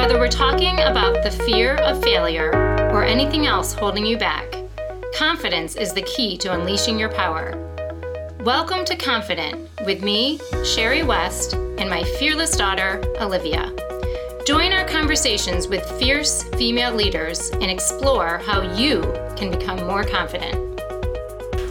Whether 0.00 0.18
we're 0.18 0.28
talking 0.28 0.80
about 0.80 1.22
the 1.22 1.30
fear 1.30 1.74
of 1.74 2.02
failure 2.02 2.50
or 2.90 3.04
anything 3.04 3.46
else 3.46 3.74
holding 3.74 4.06
you 4.06 4.16
back, 4.16 4.50
confidence 5.14 5.76
is 5.76 5.92
the 5.92 6.00
key 6.00 6.38
to 6.38 6.54
unleashing 6.54 6.98
your 6.98 7.10
power. 7.10 7.52
Welcome 8.40 8.86
to 8.86 8.96
Confident 8.96 9.68
with 9.84 10.02
me, 10.02 10.40
Sherry 10.64 11.02
West, 11.02 11.52
and 11.52 11.90
my 11.90 12.02
fearless 12.18 12.56
daughter, 12.56 13.02
Olivia. 13.20 13.70
Join 14.46 14.72
our 14.72 14.88
conversations 14.88 15.68
with 15.68 15.84
fierce 15.98 16.44
female 16.54 16.94
leaders 16.94 17.50
and 17.50 17.64
explore 17.64 18.38
how 18.38 18.62
you 18.74 19.02
can 19.36 19.50
become 19.50 19.86
more 19.86 20.02
confident. 20.02 20.80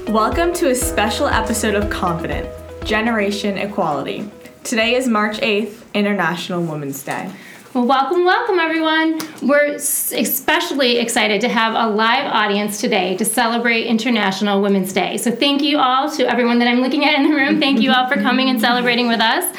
Welcome 0.08 0.54
to 0.54 0.70
a 0.70 0.76
special 0.76 1.26
episode 1.26 1.74
of 1.74 1.90
Confident 1.90 2.48
Generation 2.86 3.58
Equality. 3.58 4.30
Today 4.64 4.94
is 4.94 5.08
March 5.08 5.40
8th, 5.40 5.92
International 5.96 6.62
Women's 6.62 7.02
Day. 7.02 7.32
Well, 7.72 7.86
welcome, 7.86 8.26
welcome, 8.26 8.58
everyone. 8.58 9.20
We're 9.44 9.76
especially 9.76 10.98
excited 10.98 11.40
to 11.42 11.50
have 11.50 11.76
a 11.76 11.94
live 11.94 12.26
audience 12.26 12.82
today 12.82 13.16
to 13.18 13.24
celebrate 13.24 13.84
International 13.86 14.60
Women's 14.60 14.92
Day. 14.92 15.18
So, 15.18 15.30
thank 15.30 15.62
you 15.62 15.78
all 15.78 16.10
to 16.10 16.28
everyone 16.28 16.58
that 16.60 16.68
I'm 16.68 16.82
looking 16.82 17.06
at 17.06 17.20
in 17.20 17.30
the 17.30 17.36
room. 17.36 17.60
Thank 17.60 17.82
you 17.82 17.92
all 17.92 18.10
for 18.10 18.16
coming 18.16 18.50
and 18.50 18.60
celebrating 18.60 19.08
with 19.08 19.20
us. 19.20 19.56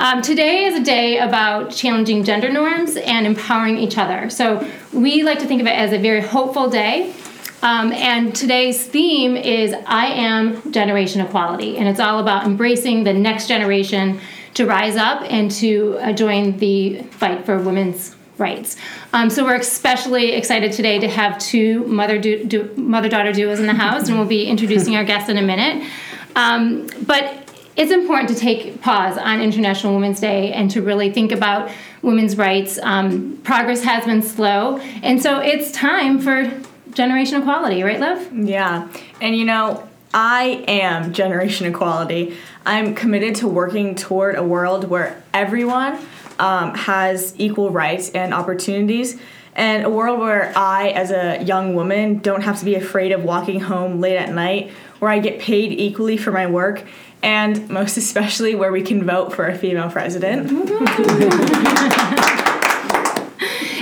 Um, 0.00 0.22
today 0.22 0.64
is 0.64 0.80
a 0.80 0.82
day 0.82 1.18
about 1.18 1.70
challenging 1.70 2.24
gender 2.24 2.50
norms 2.50 2.96
and 2.96 3.26
empowering 3.26 3.76
each 3.76 3.98
other. 3.98 4.30
So, 4.30 4.66
we 4.94 5.22
like 5.22 5.38
to 5.40 5.46
think 5.46 5.60
of 5.60 5.66
it 5.66 5.76
as 5.76 5.92
a 5.92 5.98
very 5.98 6.22
hopeful 6.22 6.70
day. 6.70 7.14
Um, 7.60 7.92
and 7.92 8.34
today's 8.34 8.82
theme 8.82 9.36
is 9.36 9.74
I 9.86 10.06
am 10.06 10.72
generation 10.72 11.20
equality, 11.20 11.76
and 11.76 11.86
it's 11.86 12.00
all 12.00 12.18
about 12.18 12.46
embracing 12.46 13.04
the 13.04 13.12
next 13.12 13.46
generation 13.46 14.20
to 14.54 14.66
rise 14.66 14.96
up 14.96 15.22
and 15.30 15.50
to 15.50 15.98
uh, 15.98 16.12
join 16.12 16.58
the 16.58 17.02
fight 17.04 17.44
for 17.44 17.58
women's 17.58 18.14
rights. 18.38 18.76
Um, 19.12 19.30
so 19.30 19.44
we're 19.44 19.56
especially 19.56 20.32
excited 20.32 20.72
today 20.72 20.98
to 20.98 21.08
have 21.08 21.38
two 21.38 21.84
mother 21.86 22.18
du- 22.18 22.44
du- 22.44 22.74
mother 22.76 23.08
daughter 23.08 23.32
duos 23.32 23.60
in 23.60 23.66
the 23.66 23.74
house, 23.74 24.08
and 24.08 24.18
we'll 24.18 24.26
be 24.26 24.46
introducing 24.46 24.96
our 24.96 25.04
guests 25.04 25.28
in 25.28 25.38
a 25.38 25.42
minute. 25.42 25.88
Um, 26.34 26.88
but 27.06 27.50
it's 27.76 27.92
important 27.92 28.28
to 28.30 28.34
take 28.34 28.80
pause 28.82 29.16
on 29.16 29.40
International 29.40 29.94
Women's 29.94 30.20
Day 30.20 30.52
and 30.52 30.70
to 30.72 30.82
really 30.82 31.10
think 31.10 31.32
about 31.32 31.70
women's 32.02 32.36
rights. 32.36 32.78
Um, 32.82 33.38
progress 33.44 33.82
has 33.84 34.04
been 34.04 34.22
slow, 34.22 34.78
and 35.02 35.22
so 35.22 35.38
it's 35.38 35.70
time 35.72 36.18
for 36.20 36.52
generation 36.92 37.40
equality, 37.40 37.82
right, 37.82 38.00
love? 38.00 38.30
Yeah, 38.32 38.88
and 39.20 39.36
you 39.36 39.44
know, 39.44 39.88
I 40.14 40.64
am 40.68 41.12
generation 41.12 41.66
equality. 41.66 42.36
I'm 42.66 42.94
committed 42.94 43.36
to 43.36 43.48
working 43.48 43.94
toward 43.94 44.36
a 44.36 44.42
world 44.42 44.84
where 44.88 45.22
everyone 45.32 45.98
um, 46.38 46.74
has 46.74 47.34
equal 47.38 47.70
rights 47.70 48.10
and 48.10 48.34
opportunities, 48.34 49.20
and 49.54 49.84
a 49.84 49.90
world 49.90 50.18
where 50.18 50.52
I, 50.56 50.88
as 50.90 51.10
a 51.10 51.42
young 51.42 51.74
woman, 51.74 52.18
don't 52.18 52.42
have 52.42 52.58
to 52.58 52.64
be 52.64 52.74
afraid 52.74 53.12
of 53.12 53.22
walking 53.22 53.60
home 53.60 54.00
late 54.00 54.16
at 54.16 54.32
night, 54.32 54.70
where 54.98 55.10
I 55.10 55.18
get 55.18 55.40
paid 55.40 55.72
equally 55.72 56.16
for 56.16 56.30
my 56.30 56.46
work, 56.46 56.84
and 57.22 57.68
most 57.68 57.96
especially 57.96 58.54
where 58.54 58.72
we 58.72 58.82
can 58.82 59.04
vote 59.04 59.34
for 59.34 59.46
a 59.46 59.56
female 59.56 59.90
president. 59.90 60.50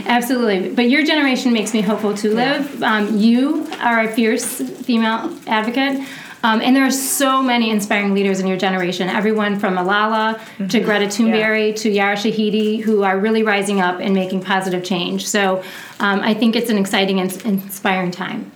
Absolutely. 0.06 0.74
But 0.74 0.90
your 0.90 1.04
generation 1.04 1.52
makes 1.52 1.72
me 1.72 1.82
hopeful 1.82 2.14
to 2.16 2.34
live. 2.34 2.82
Um, 2.82 3.16
you 3.16 3.68
are 3.80 4.00
a 4.00 4.08
fierce 4.08 4.60
female 4.60 5.38
advocate. 5.46 6.04
Um, 6.42 6.62
and 6.62 6.74
there 6.74 6.86
are 6.86 6.90
so 6.90 7.42
many 7.42 7.70
inspiring 7.70 8.14
leaders 8.14 8.40
in 8.40 8.46
your 8.46 8.56
generation, 8.56 9.08
everyone 9.08 9.58
from 9.58 9.74
Malala 9.74 10.38
mm-hmm. 10.38 10.68
to 10.68 10.80
Greta 10.80 11.06
Thunberg 11.06 11.68
yeah. 11.68 11.74
to 11.76 11.90
Yara 11.90 12.16
Shahidi, 12.16 12.80
who 12.80 13.02
are 13.02 13.18
really 13.18 13.42
rising 13.42 13.80
up 13.80 14.00
and 14.00 14.14
making 14.14 14.42
positive 14.42 14.82
change. 14.82 15.28
So 15.28 15.62
um, 15.98 16.20
I 16.20 16.32
think 16.32 16.56
it's 16.56 16.70
an 16.70 16.78
exciting 16.78 17.20
and 17.20 17.30
inspiring 17.44 18.10
time. 18.10 18.50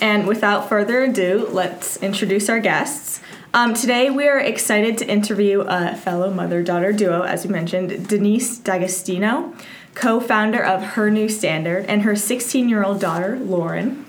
And 0.00 0.26
without 0.26 0.68
further 0.68 1.02
ado, 1.04 1.48
let's 1.50 1.96
introduce 1.98 2.48
our 2.48 2.60
guests. 2.60 3.20
Um, 3.54 3.74
today, 3.74 4.08
we 4.08 4.26
are 4.26 4.38
excited 4.38 4.96
to 4.98 5.06
interview 5.06 5.60
a 5.60 5.94
fellow 5.94 6.32
mother 6.32 6.62
daughter 6.62 6.90
duo, 6.92 7.22
as 7.22 7.44
we 7.46 7.52
mentioned, 7.52 8.08
Denise 8.08 8.56
D'Agostino, 8.58 9.54
co 9.94 10.20
founder 10.20 10.64
of 10.64 10.82
Her 10.82 11.10
New 11.10 11.28
Standard, 11.28 11.84
and 11.84 12.02
her 12.02 12.16
16 12.16 12.70
year 12.70 12.82
old 12.82 12.98
daughter, 12.98 13.38
Lauren. 13.38 14.06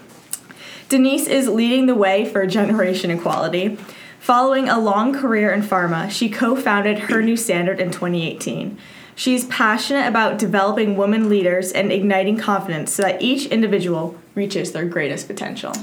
Denise 0.90 1.28
is 1.28 1.48
leading 1.48 1.86
the 1.86 1.96
way 1.96 2.26
for 2.26 2.46
generation 2.46 3.12
equality. 3.12 3.78
Following 4.20 4.70
a 4.70 4.80
long 4.80 5.14
career 5.14 5.52
in 5.52 5.62
pharma, 5.62 6.10
she 6.10 6.30
co 6.30 6.56
founded 6.56 6.98
Her 7.00 7.22
New 7.22 7.36
Standard 7.36 7.80
in 7.80 7.92
2018. 7.92 8.78
She's 9.16 9.46
passionate 9.46 10.08
about 10.08 10.40
developing 10.40 10.96
women 10.96 11.30
leaders 11.30 11.72
and 11.72 11.92
igniting 11.92 12.38
confidence 12.38 12.94
so 12.94 13.04
that 13.04 13.22
each 13.22 13.46
individual 13.48 14.16
reaches 14.34 14.72
their 14.72 14.86
greatest 14.86 15.28
potential. 15.28 15.74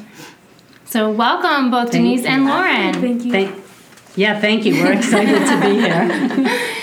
So, 0.84 1.10
welcome 1.10 1.70
both 1.70 1.92
thank 1.92 2.04
Denise 2.04 2.22
you. 2.22 2.28
and 2.28 2.44
Lauren. 2.46 2.94
Thank 2.94 3.24
you. 3.24 3.30
Thank, 3.30 3.64
yeah, 4.16 4.40
thank 4.40 4.64
you. 4.64 4.74
We're 4.82 4.92
excited 4.98 5.46
to 5.46 5.60
be 5.60 5.80
here. 5.80 6.66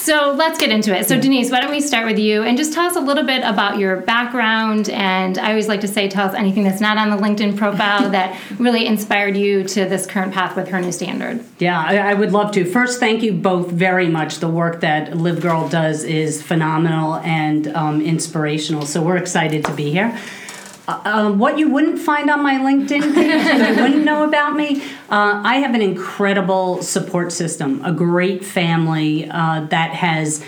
So 0.00 0.32
let's 0.32 0.58
get 0.58 0.70
into 0.70 0.98
it. 0.98 1.06
So, 1.06 1.20
Denise, 1.20 1.50
why 1.50 1.60
don't 1.60 1.70
we 1.70 1.82
start 1.82 2.06
with 2.06 2.18
you 2.18 2.42
and 2.42 2.56
just 2.56 2.72
tell 2.72 2.86
us 2.86 2.96
a 2.96 3.00
little 3.00 3.22
bit 3.22 3.44
about 3.44 3.78
your 3.78 3.98
background? 3.98 4.88
And 4.88 5.36
I 5.36 5.50
always 5.50 5.68
like 5.68 5.82
to 5.82 5.88
say, 5.88 6.08
tell 6.08 6.26
us 6.26 6.34
anything 6.34 6.64
that's 6.64 6.80
not 6.80 6.96
on 6.96 7.10
the 7.10 7.18
LinkedIn 7.18 7.58
profile 7.58 8.08
that 8.12 8.40
really 8.58 8.86
inspired 8.86 9.36
you 9.36 9.62
to 9.62 9.84
this 9.84 10.06
current 10.06 10.32
path 10.32 10.56
with 10.56 10.68
her 10.68 10.80
new 10.80 10.90
standard. 10.90 11.44
Yeah, 11.58 11.78
I, 11.78 11.96
I 11.98 12.14
would 12.14 12.32
love 12.32 12.50
to. 12.52 12.64
First, 12.64 12.98
thank 12.98 13.22
you 13.22 13.34
both 13.34 13.70
very 13.70 14.08
much. 14.08 14.38
The 14.38 14.48
work 14.48 14.80
that 14.80 15.18
Live 15.18 15.42
Girl 15.42 15.68
does 15.68 16.02
is 16.04 16.42
phenomenal 16.42 17.16
and 17.16 17.68
um, 17.68 18.00
inspirational. 18.00 18.86
So, 18.86 19.02
we're 19.02 19.18
excited 19.18 19.66
to 19.66 19.74
be 19.74 19.90
here. 19.90 20.18
Uh, 20.90 21.00
um, 21.04 21.38
what 21.38 21.56
you 21.56 21.68
wouldn't 21.68 22.00
find 22.00 22.28
on 22.28 22.42
my 22.42 22.56
LinkedIn 22.56 23.14
page 23.14 23.76
you 23.76 23.82
wouldn't 23.82 24.04
know 24.04 24.24
about 24.24 24.56
me, 24.56 24.82
uh, 25.08 25.40
I 25.44 25.56
have 25.56 25.72
an 25.74 25.82
incredible 25.82 26.82
support 26.82 27.30
system, 27.30 27.80
a 27.84 27.92
great 27.92 28.44
family 28.44 29.30
uh, 29.30 29.66
that 29.66 29.90
has 29.90 30.44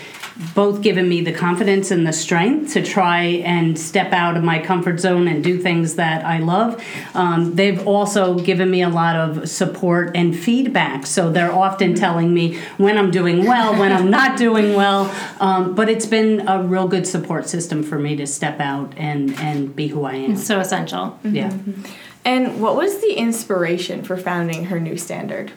both 0.55 0.81
given 0.81 1.07
me 1.07 1.21
the 1.21 1.31
confidence 1.31 1.91
and 1.91 2.07
the 2.07 2.13
strength 2.13 2.73
to 2.73 2.83
try 2.83 3.21
and 3.21 3.77
step 3.77 4.11
out 4.13 4.35
of 4.35 4.43
my 4.43 4.59
comfort 4.59 4.99
zone 4.99 5.27
and 5.27 5.43
do 5.43 5.59
things 5.59 5.95
that 5.95 6.25
I 6.25 6.39
love. 6.39 6.83
Um, 7.13 7.55
they've 7.55 7.85
also 7.87 8.39
given 8.39 8.71
me 8.71 8.81
a 8.81 8.89
lot 8.89 9.15
of 9.15 9.47
support 9.49 10.11
and 10.15 10.37
feedback. 10.37 11.05
So 11.05 11.31
they're 11.31 11.53
often 11.53 11.93
telling 11.93 12.33
me 12.33 12.57
when 12.77 12.97
I'm 12.97 13.11
doing 13.11 13.45
well, 13.45 13.77
when 13.77 13.91
I'm 13.91 14.09
not 14.09 14.37
doing 14.45 14.73
well. 14.73 15.13
Um, 15.39 15.75
but 15.75 15.89
it's 15.89 16.05
been 16.05 16.47
a 16.47 16.63
real 16.63 16.87
good 16.87 17.05
support 17.05 17.47
system 17.47 17.83
for 17.83 17.99
me 17.99 18.15
to 18.15 18.25
step 18.25 18.59
out 18.59 18.93
and, 18.97 19.37
and 19.39 19.75
be 19.75 19.87
who 19.87 20.03
I 20.05 20.15
am. 20.15 20.33
It's 20.33 20.45
so 20.45 20.59
essential. 20.59 21.19
Mm-hmm. 21.23 21.35
Yeah. 21.35 21.57
And 22.25 22.61
what 22.61 22.75
was 22.75 23.01
the 23.01 23.13
inspiration 23.13 24.03
for 24.03 24.15
founding 24.15 24.65
her 24.65 24.79
new 24.79 24.97
standard? 24.97 25.51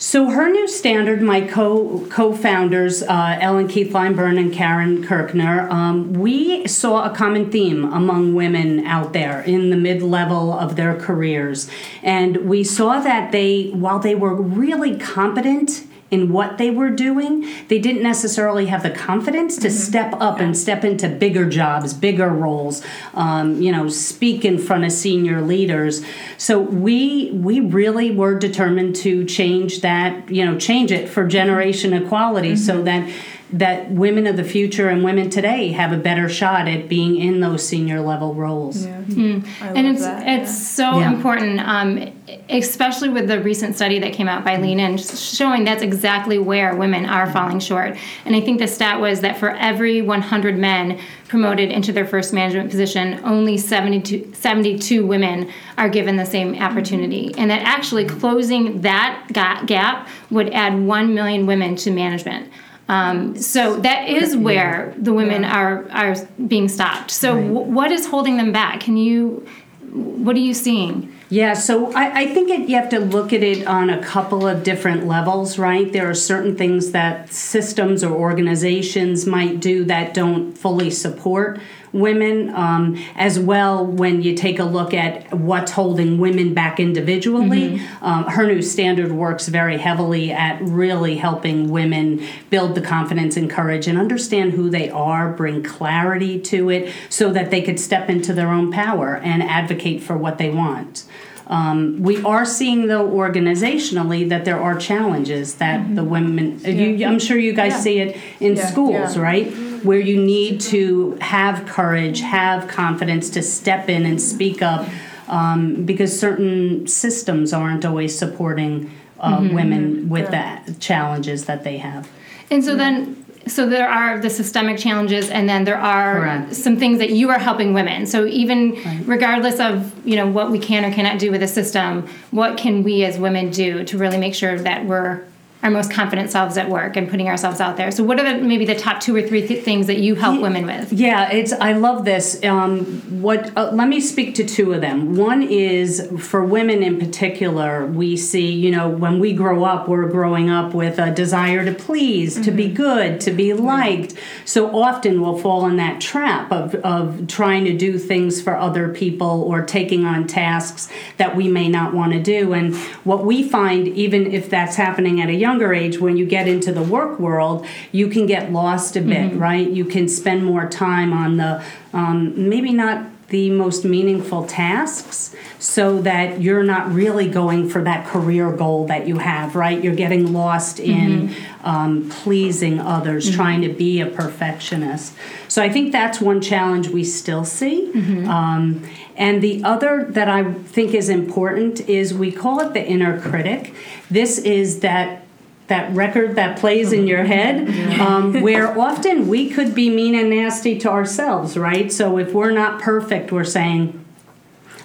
So 0.00 0.30
her 0.30 0.48
new 0.48 0.68
standard, 0.68 1.22
my 1.22 1.40
co 1.40 2.06
co-founders, 2.08 3.02
uh, 3.02 3.36
Ellen 3.40 3.66
Keith 3.66 3.92
Lineburn 3.92 4.38
and 4.38 4.52
Karen 4.52 5.04
Kirkner, 5.04 5.68
um, 5.72 6.12
we 6.12 6.68
saw 6.68 7.10
a 7.10 7.12
common 7.12 7.50
theme 7.50 7.84
among 7.84 8.32
women 8.36 8.86
out 8.86 9.12
there 9.12 9.40
in 9.40 9.70
the 9.70 9.76
mid 9.76 10.00
level 10.00 10.52
of 10.52 10.76
their 10.76 10.94
careers, 10.94 11.68
and 12.04 12.36
we 12.48 12.62
saw 12.62 13.00
that 13.00 13.32
they, 13.32 13.70
while 13.70 13.98
they 13.98 14.14
were 14.14 14.40
really 14.40 14.96
competent 14.96 15.84
in 16.10 16.32
what 16.32 16.56
they 16.56 16.70
were 16.70 16.90
doing, 16.90 17.46
they 17.68 17.78
didn't 17.78 18.02
necessarily 18.02 18.66
have 18.66 18.82
the 18.82 18.90
confidence 18.90 19.56
to 19.58 19.68
mm-hmm. 19.68 19.76
step 19.76 20.14
up 20.14 20.38
yeah. 20.38 20.44
and 20.44 20.56
step 20.56 20.84
into 20.84 21.08
bigger 21.08 21.48
jobs, 21.48 21.92
bigger 21.92 22.28
roles, 22.28 22.82
um, 23.14 23.60
you 23.60 23.70
know, 23.70 23.88
speak 23.88 24.44
in 24.44 24.58
front 24.58 24.84
of 24.84 24.92
senior 24.92 25.40
leaders. 25.42 26.02
So 26.38 26.58
we 26.58 27.30
we 27.32 27.60
really 27.60 28.10
were 28.10 28.38
determined 28.38 28.96
to 28.96 29.24
change 29.24 29.82
that, 29.82 30.30
you 30.30 30.44
know, 30.44 30.58
change 30.58 30.92
it 30.92 31.08
for 31.08 31.26
generation 31.26 31.92
equality, 31.92 32.52
mm-hmm. 32.52 32.56
so 32.56 32.82
that 32.82 33.08
that 33.52 33.90
women 33.90 34.26
of 34.26 34.36
the 34.36 34.44
future 34.44 34.88
and 34.88 35.02
women 35.02 35.30
today 35.30 35.68
have 35.68 35.90
a 35.92 35.96
better 35.96 36.28
shot 36.28 36.68
at 36.68 36.86
being 36.88 37.16
in 37.16 37.40
those 37.40 37.66
senior 37.66 38.00
level 38.00 38.34
roles. 38.34 38.84
Yeah. 38.84 39.00
Mm. 39.02 39.46
And 39.60 39.86
it's 39.86 40.02
that, 40.02 40.28
it's 40.28 40.50
yeah. 40.50 40.90
so 40.92 40.98
yeah. 40.98 41.12
important, 41.12 41.60
um, 41.60 42.12
especially 42.50 43.08
with 43.08 43.26
the 43.26 43.40
recent 43.40 43.74
study 43.74 43.98
that 44.00 44.12
came 44.12 44.28
out 44.28 44.44
by 44.44 44.58
Lean 44.58 44.78
In, 44.78 44.98
showing 44.98 45.64
that's 45.64 45.82
exactly 45.82 46.38
where 46.38 46.74
women 46.74 47.06
are 47.06 47.30
falling 47.32 47.58
short. 47.58 47.96
And 48.26 48.36
I 48.36 48.42
think 48.42 48.58
the 48.58 48.68
stat 48.68 49.00
was 49.00 49.20
that 49.22 49.38
for 49.38 49.50
every 49.52 50.02
100 50.02 50.58
men 50.58 51.00
promoted 51.26 51.70
into 51.70 51.90
their 51.90 52.06
first 52.06 52.34
management 52.34 52.70
position, 52.70 53.18
only 53.24 53.56
72, 53.56 54.34
72 54.34 55.06
women 55.06 55.50
are 55.78 55.88
given 55.88 56.16
the 56.16 56.26
same 56.26 56.54
opportunity. 56.56 57.34
And 57.38 57.50
that 57.50 57.62
actually 57.62 58.04
closing 58.04 58.82
that 58.82 59.26
gap 59.32 60.08
would 60.30 60.50
add 60.50 60.78
1 60.78 61.14
million 61.14 61.46
women 61.46 61.76
to 61.76 61.90
management. 61.90 62.52
Um, 62.88 63.36
so 63.36 63.78
that 63.80 64.08
is 64.08 64.36
where 64.36 64.94
the 64.96 65.12
women 65.12 65.42
yeah. 65.42 65.56
are 65.56 65.90
are 65.90 66.16
being 66.46 66.68
stopped. 66.68 67.10
So 67.10 67.34
right. 67.34 67.46
w- 67.46 67.70
what 67.70 67.92
is 67.92 68.06
holding 68.06 68.36
them 68.36 68.52
back? 68.52 68.80
Can 68.80 68.96
you? 68.96 69.46
What 69.92 70.36
are 70.36 70.40
you 70.40 70.54
seeing? 70.54 71.14
Yeah, 71.30 71.52
so 71.52 71.92
I, 71.92 72.20
I 72.20 72.26
think 72.34 72.48
it, 72.48 72.68
you 72.68 72.76
have 72.76 72.88
to 72.90 73.00
look 73.00 73.34
at 73.34 73.42
it 73.42 73.66
on 73.66 73.90
a 73.90 74.02
couple 74.02 74.46
of 74.46 74.62
different 74.62 75.06
levels, 75.06 75.58
right? 75.58 75.92
There 75.92 76.08
are 76.08 76.14
certain 76.14 76.56
things 76.56 76.92
that 76.92 77.30
systems 77.30 78.02
or 78.02 78.14
organizations 78.14 79.26
might 79.26 79.60
do 79.60 79.84
that 79.84 80.14
don't 80.14 80.56
fully 80.56 80.90
support 80.90 81.60
women, 82.00 82.54
um, 82.54 82.96
as 83.16 83.38
well 83.38 83.84
when 83.84 84.22
you 84.22 84.34
take 84.34 84.58
a 84.58 84.64
look 84.64 84.92
at 84.94 85.32
what's 85.34 85.72
holding 85.72 86.18
women 86.18 86.54
back 86.54 86.78
individually. 86.80 87.80
Um, 88.02 88.24
her 88.24 88.46
new 88.46 88.62
standard 88.62 89.12
works 89.12 89.48
very 89.48 89.78
heavily 89.78 90.32
at 90.32 90.60
really 90.62 91.16
helping 91.16 91.70
women 91.70 92.24
build 92.50 92.74
the 92.74 92.80
confidence 92.82 93.36
and 93.36 93.50
courage 93.50 93.86
and 93.86 93.98
understand 93.98 94.52
who 94.52 94.70
they 94.70 94.90
are, 94.90 95.32
bring 95.32 95.62
clarity 95.62 96.40
to 96.40 96.70
it 96.70 96.92
so 97.08 97.32
that 97.32 97.50
they 97.50 97.62
could 97.62 97.78
step 97.80 98.08
into 98.08 98.32
their 98.32 98.48
own 98.48 98.70
power 98.72 99.16
and 99.16 99.42
advocate 99.42 100.02
for 100.02 100.16
what 100.16 100.38
they 100.38 100.50
want. 100.50 101.04
Um, 101.46 102.02
we 102.02 102.22
are 102.24 102.44
seeing, 102.44 102.88
though, 102.88 103.08
organizationally, 103.08 104.28
that 104.28 104.44
there 104.44 104.60
are 104.60 104.76
challenges 104.76 105.54
that 105.56 105.94
the 105.96 106.04
women. 106.04 106.60
You, 106.62 107.06
I'm 107.06 107.18
sure 107.18 107.38
you 107.38 107.54
guys 107.54 107.72
Yeah. 107.72 107.80
see 107.80 107.98
it 108.00 108.16
in 108.38 108.56
Yeah. 108.56 108.66
schools, 108.66 109.16
Yeah. 109.16 109.22
right? 109.22 109.52
Where 109.82 110.00
you 110.00 110.22
need 110.22 110.60
to 110.62 111.16
have 111.20 111.66
courage, 111.66 112.20
have 112.20 112.68
confidence 112.68 113.30
to 113.30 113.42
step 113.42 113.88
in 113.88 114.06
and 114.06 114.20
speak 114.20 114.62
up, 114.62 114.88
um, 115.28 115.84
because 115.84 116.18
certain 116.18 116.86
systems 116.86 117.52
aren't 117.52 117.84
always 117.84 118.18
supporting 118.18 118.90
uh, 119.20 119.48
women 119.52 120.08
with 120.08 120.30
the 120.30 120.74
challenges 120.80 121.44
that 121.46 121.64
they 121.64 121.78
have. 121.78 122.08
And 122.50 122.64
so 122.64 122.76
then, 122.76 123.24
so 123.46 123.68
there 123.68 123.88
are 123.88 124.18
the 124.18 124.30
systemic 124.30 124.78
challenges, 124.78 125.28
and 125.30 125.48
then 125.48 125.64
there 125.64 125.78
are 125.78 126.14
Correct. 126.14 126.54
some 126.54 126.76
things 126.76 126.98
that 126.98 127.10
you 127.10 127.30
are 127.30 127.38
helping 127.38 127.74
women. 127.74 128.06
So 128.06 128.26
even 128.26 128.78
regardless 129.06 129.60
of 129.60 130.06
you 130.06 130.16
know 130.16 130.26
what 130.26 130.50
we 130.50 130.58
can 130.58 130.84
or 130.84 130.92
cannot 130.92 131.18
do 131.18 131.30
with 131.30 131.40
the 131.40 131.48
system, 131.48 132.08
what 132.30 132.56
can 132.56 132.82
we 132.82 133.04
as 133.04 133.18
women 133.18 133.50
do 133.50 133.84
to 133.84 133.98
really 133.98 134.18
make 134.18 134.34
sure 134.34 134.58
that 134.58 134.84
we're 134.86 135.24
our 135.62 135.70
most 135.70 135.90
confident 135.90 136.30
selves 136.30 136.56
at 136.56 136.68
work 136.68 136.96
and 136.96 137.10
putting 137.10 137.28
ourselves 137.28 137.60
out 137.60 137.76
there? 137.76 137.90
So 137.90 138.04
what 138.04 138.20
are 138.20 138.32
the, 138.32 138.42
maybe 138.44 138.64
the 138.64 138.76
top 138.76 139.00
two 139.00 139.16
or 139.16 139.22
three 139.22 139.46
th- 139.46 139.64
things 139.64 139.88
that 139.88 139.98
you 139.98 140.14
help 140.14 140.40
women 140.40 140.66
with? 140.66 140.92
Yeah, 140.92 141.30
it's. 141.30 141.52
I 141.52 141.72
love 141.72 142.04
this. 142.04 142.42
Um, 142.44 142.84
what? 143.22 143.56
Uh, 143.56 143.70
let 143.72 143.88
me 143.88 144.00
speak 144.00 144.34
to 144.36 144.44
two 144.44 144.72
of 144.72 144.80
them. 144.80 145.16
One 145.16 145.42
is 145.42 146.08
for 146.20 146.44
women 146.44 146.82
in 146.82 146.98
particular. 146.98 147.86
We 147.86 148.16
see, 148.16 148.52
you 148.52 148.70
know, 148.70 148.88
when 148.88 149.18
we 149.18 149.32
grow 149.32 149.64
up, 149.64 149.88
we're 149.88 150.08
growing 150.08 150.48
up 150.48 150.74
with 150.74 150.98
a 150.98 151.10
desire 151.10 151.64
to 151.64 151.72
please, 151.72 152.40
to 152.42 152.50
be 152.50 152.68
good, 152.68 153.20
to 153.22 153.30
be 153.32 153.52
liked. 153.52 154.14
So 154.44 154.78
often 154.78 155.20
we'll 155.20 155.38
fall 155.38 155.66
in 155.66 155.76
that 155.76 156.00
trap 156.00 156.52
of 156.52 156.76
of 156.76 157.26
trying 157.26 157.64
to 157.64 157.76
do 157.76 157.98
things 157.98 158.40
for 158.40 158.56
other 158.56 158.88
people 158.88 159.42
or 159.42 159.64
taking 159.64 160.04
on 160.04 160.26
tasks 160.26 160.88
that 161.16 161.34
we 161.34 161.48
may 161.48 161.68
not 161.68 161.94
want 161.94 162.12
to 162.12 162.22
do. 162.22 162.52
And 162.52 162.76
what 163.04 163.24
we 163.24 163.42
find, 163.42 163.88
even 163.88 164.32
if 164.32 164.48
that's 164.48 164.76
happening 164.76 165.20
at 165.20 165.28
a 165.28 165.34
younger 165.58 165.74
age, 165.74 165.98
when 165.98 166.16
you 166.16 166.26
get 166.26 166.46
into 166.46 166.72
the 166.72 166.82
work 166.82 167.18
world, 167.18 167.66
you 167.92 168.08
can 168.08 168.26
get 168.26 168.52
lost 168.52 168.96
a 168.96 169.00
bit, 169.00 169.34
right? 169.36 169.68
You 169.68 169.84
can 169.84 170.08
spend 170.08 170.44
more 170.44 170.68
time 170.68 171.12
on 171.12 171.36
the 171.36 171.62
um, 171.92 172.48
maybe 172.48 172.72
not 172.72 173.06
the 173.28 173.50
most 173.50 173.84
meaningful 173.84 174.46
tasks 174.46 175.36
so 175.58 176.00
that 176.00 176.40
you're 176.40 176.62
not 176.62 176.90
really 176.90 177.28
going 177.28 177.68
for 177.68 177.82
that 177.82 178.06
career 178.06 178.50
goal 178.52 178.86
that 178.86 179.06
you 179.06 179.18
have, 179.18 179.54
right? 179.54 179.84
You're 179.84 179.94
getting 179.94 180.32
lost 180.32 180.80
in 180.80 181.34
um, 181.62 182.08
pleasing 182.08 182.80
others, 182.80 183.30
trying 183.30 183.60
to 183.62 183.68
be 183.68 184.00
a 184.00 184.06
perfectionist. 184.06 185.12
So 185.48 185.62
I 185.62 185.68
think 185.68 185.92
that's 185.92 186.22
one 186.22 186.40
challenge 186.40 186.88
we 186.88 187.04
still 187.04 187.44
see. 187.44 187.90
Um, 188.28 188.88
and 189.16 189.42
the 189.42 189.62
other 189.62 190.06
that 190.10 190.28
I 190.28 190.54
think 190.54 190.94
is 190.94 191.10
important 191.10 191.80
is 191.86 192.14
we 192.14 192.32
call 192.32 192.60
it 192.60 192.72
the 192.72 192.82
inner 192.86 193.20
critic. 193.20 193.74
This 194.10 194.38
is 194.38 194.80
that 194.80 195.27
that 195.68 195.94
record 195.94 196.34
that 196.36 196.58
plays 196.58 196.92
in 196.92 197.06
your 197.06 197.24
head, 197.24 197.68
um, 198.00 198.40
where 198.40 198.78
often 198.78 199.28
we 199.28 199.48
could 199.50 199.74
be 199.74 199.88
mean 199.90 200.14
and 200.14 200.30
nasty 200.30 200.78
to 200.80 200.90
ourselves, 200.90 201.56
right? 201.56 201.92
So 201.92 202.18
if 202.18 202.32
we're 202.32 202.50
not 202.52 202.80
perfect, 202.80 203.30
we're 203.32 203.44
saying, 203.44 204.04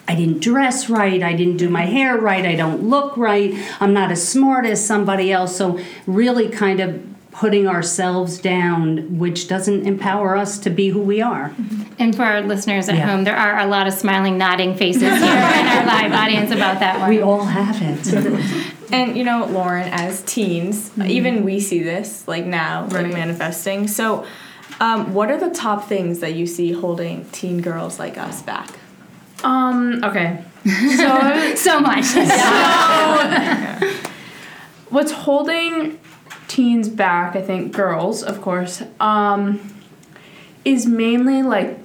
I 0.07 0.15
didn't 0.15 0.41
dress 0.41 0.89
right, 0.89 1.24
I 1.24 1.33
didn't 1.33 1.57
do 1.57 1.69
my 1.69 1.83
hair 1.85 2.18
right, 2.18 2.45
I 2.45 2.56
don't 2.56 2.83
look 2.83 3.15
right, 3.15 3.53
I'm 3.80 3.94
not 3.94 4.12
as 4.12 4.27
smart 4.27 4.65
as 4.65 4.85
somebody 4.85 5.31
else. 5.31 5.56
So 5.56 5.80
really 6.06 6.50
kind 6.50 6.81
of 6.81 7.01
putting 7.31 7.65
ourselves 7.68 8.38
down, 8.38 9.18
which 9.18 9.47
doesn't 9.47 9.88
empower 9.88 10.35
us 10.35 10.59
to 10.59 10.69
be 10.69 10.89
who 10.89 11.00
we 11.01 11.19
are. 11.21 11.51
And 11.97 12.15
for 12.15 12.21
our 12.24 12.41
listeners 12.41 12.89
at 12.89 12.95
Yeah. 12.95 13.07
home, 13.07 13.24
there 13.24 13.35
are 13.35 13.57
a 13.59 13.65
lot 13.65 13.88
of 13.88 13.94
smiling, 13.94 14.38
nodding 14.38 14.75
faces 14.75 15.01
here 15.01 15.12
in 15.21 15.68
our 15.68 15.85
live 15.85 16.12
audience 16.12 16.51
about 16.51 16.80
that 16.81 17.00
one. 17.00 17.09
We 17.09 17.21
all 17.21 17.45
have 17.45 17.77
it. 17.81 18.72
And 18.91 19.18
you 19.18 19.24
know, 19.24 19.45
Lauren, 19.45 19.88
as 19.89 20.21
teens, 20.24 20.91
even 20.97 21.44
we 21.44 21.59
see 21.59 21.81
this 21.81 22.27
like 22.27 22.45
now, 22.45 22.88
like 22.88 23.07
manifesting. 23.07 23.88
So, 23.88 24.25
um, 24.80 25.13
what 25.13 25.31
are 25.31 25.38
the 25.38 25.50
top 25.50 25.88
things 25.88 26.19
that 26.19 26.33
you 26.33 26.45
see 26.45 26.71
holding 26.71 27.25
teen 27.31 27.62
girls 27.62 28.00
like 28.00 28.18
us 28.18 28.41
back? 28.41 28.69
Um, 29.44 30.03
okay. 30.03 30.44
So 30.65 31.56
so 31.56 31.80
much. 31.80 32.06
what's 34.89 35.12
holding 35.12 36.00
teens 36.47 36.88
back, 36.88 37.35
I 37.35 37.41
think 37.41 37.74
girls, 37.74 38.24
of 38.24 38.41
course, 38.41 38.83
um, 39.00 39.59
is 40.63 40.85
mainly 40.85 41.41
like 41.41 41.80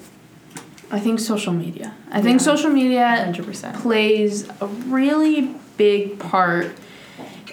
I 0.90 1.00
think 1.00 1.20
social 1.20 1.52
media. 1.52 1.94
I 2.10 2.22
think 2.22 2.40
social 2.40 2.70
media 2.70 3.26
100%. 3.28 3.74
plays 3.82 4.48
a 4.60 4.66
really 4.66 5.54
big 5.78 6.18
part 6.18 6.72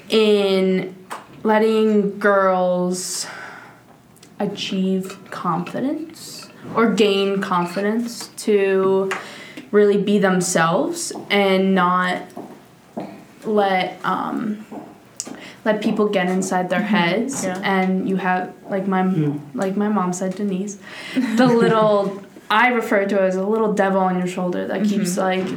in 0.09 0.93
letting 1.43 2.19
girls 2.19 3.27
achieve 4.39 5.17
confidence 5.31 6.49
or 6.75 6.91
gain 6.91 7.39
confidence 7.41 8.27
to 8.29 9.09
really 9.71 9.97
be 9.97 10.17
themselves 10.17 11.13
and 11.29 11.75
not 11.75 12.23
let 13.45 14.03
um, 14.03 14.65
let 15.63 15.81
people 15.81 16.07
get 16.09 16.27
inside 16.27 16.69
their 16.69 16.79
mm-hmm. 16.79 16.95
heads. 16.95 17.43
Yeah. 17.43 17.59
and 17.63 18.09
you 18.09 18.17
have 18.17 18.53
like 18.69 18.87
my 18.87 19.03
hmm. 19.03 19.37
like 19.53 19.77
my 19.77 19.89
mom 19.89 20.13
said 20.13 20.35
Denise 20.35 20.77
the 21.35 21.47
little 21.47 22.23
I 22.49 22.69
refer 22.69 23.05
to 23.05 23.15
it 23.15 23.27
as 23.27 23.35
a 23.35 23.45
little 23.45 23.73
devil 23.73 24.01
on 24.01 24.17
your 24.17 24.27
shoulder 24.27 24.67
that 24.67 24.81
mm-hmm. 24.81 24.99
keeps 24.99 25.17
like 25.17 25.47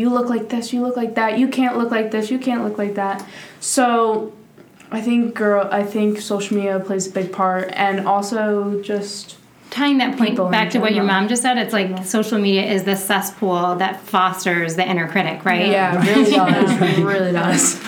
you 0.00 0.08
look 0.10 0.28
like 0.28 0.48
this 0.48 0.72
you 0.72 0.80
look 0.86 0.96
like 0.96 1.14
that 1.14 1.38
you 1.38 1.46
can't 1.48 1.76
look 1.78 1.90
like 1.90 2.10
this 2.10 2.30
you 2.30 2.38
can't 2.38 2.64
look 2.64 2.76
like 2.78 2.94
that 2.94 3.24
so 3.60 4.32
I 4.90 5.00
think 5.00 5.34
girl 5.34 5.68
I 5.70 5.82
think 5.84 6.20
social 6.20 6.56
media 6.56 6.80
plays 6.80 7.06
a 7.06 7.10
big 7.10 7.32
part 7.32 7.70
and 7.74 8.06
also 8.06 8.82
just 8.82 9.36
Tying 9.70 9.98
that 9.98 10.18
point 10.18 10.30
People 10.30 10.48
back 10.48 10.70
to 10.70 10.80
what 10.80 10.94
your 10.94 11.04
mom 11.04 11.28
just 11.28 11.42
said, 11.42 11.56
it's 11.56 11.72
like 11.72 12.04
social 12.04 12.40
media 12.40 12.64
is 12.64 12.82
the 12.82 12.96
cesspool 12.96 13.76
that 13.76 14.00
fosters 14.00 14.74
the 14.74 14.84
inner 14.84 15.06
critic, 15.06 15.44
right? 15.44 15.66
yeah 15.70 16.02
it 16.02 16.06
really 16.16 16.32
does 16.32 16.98
it 16.98 17.04
really 17.04 17.32
does 17.32 17.80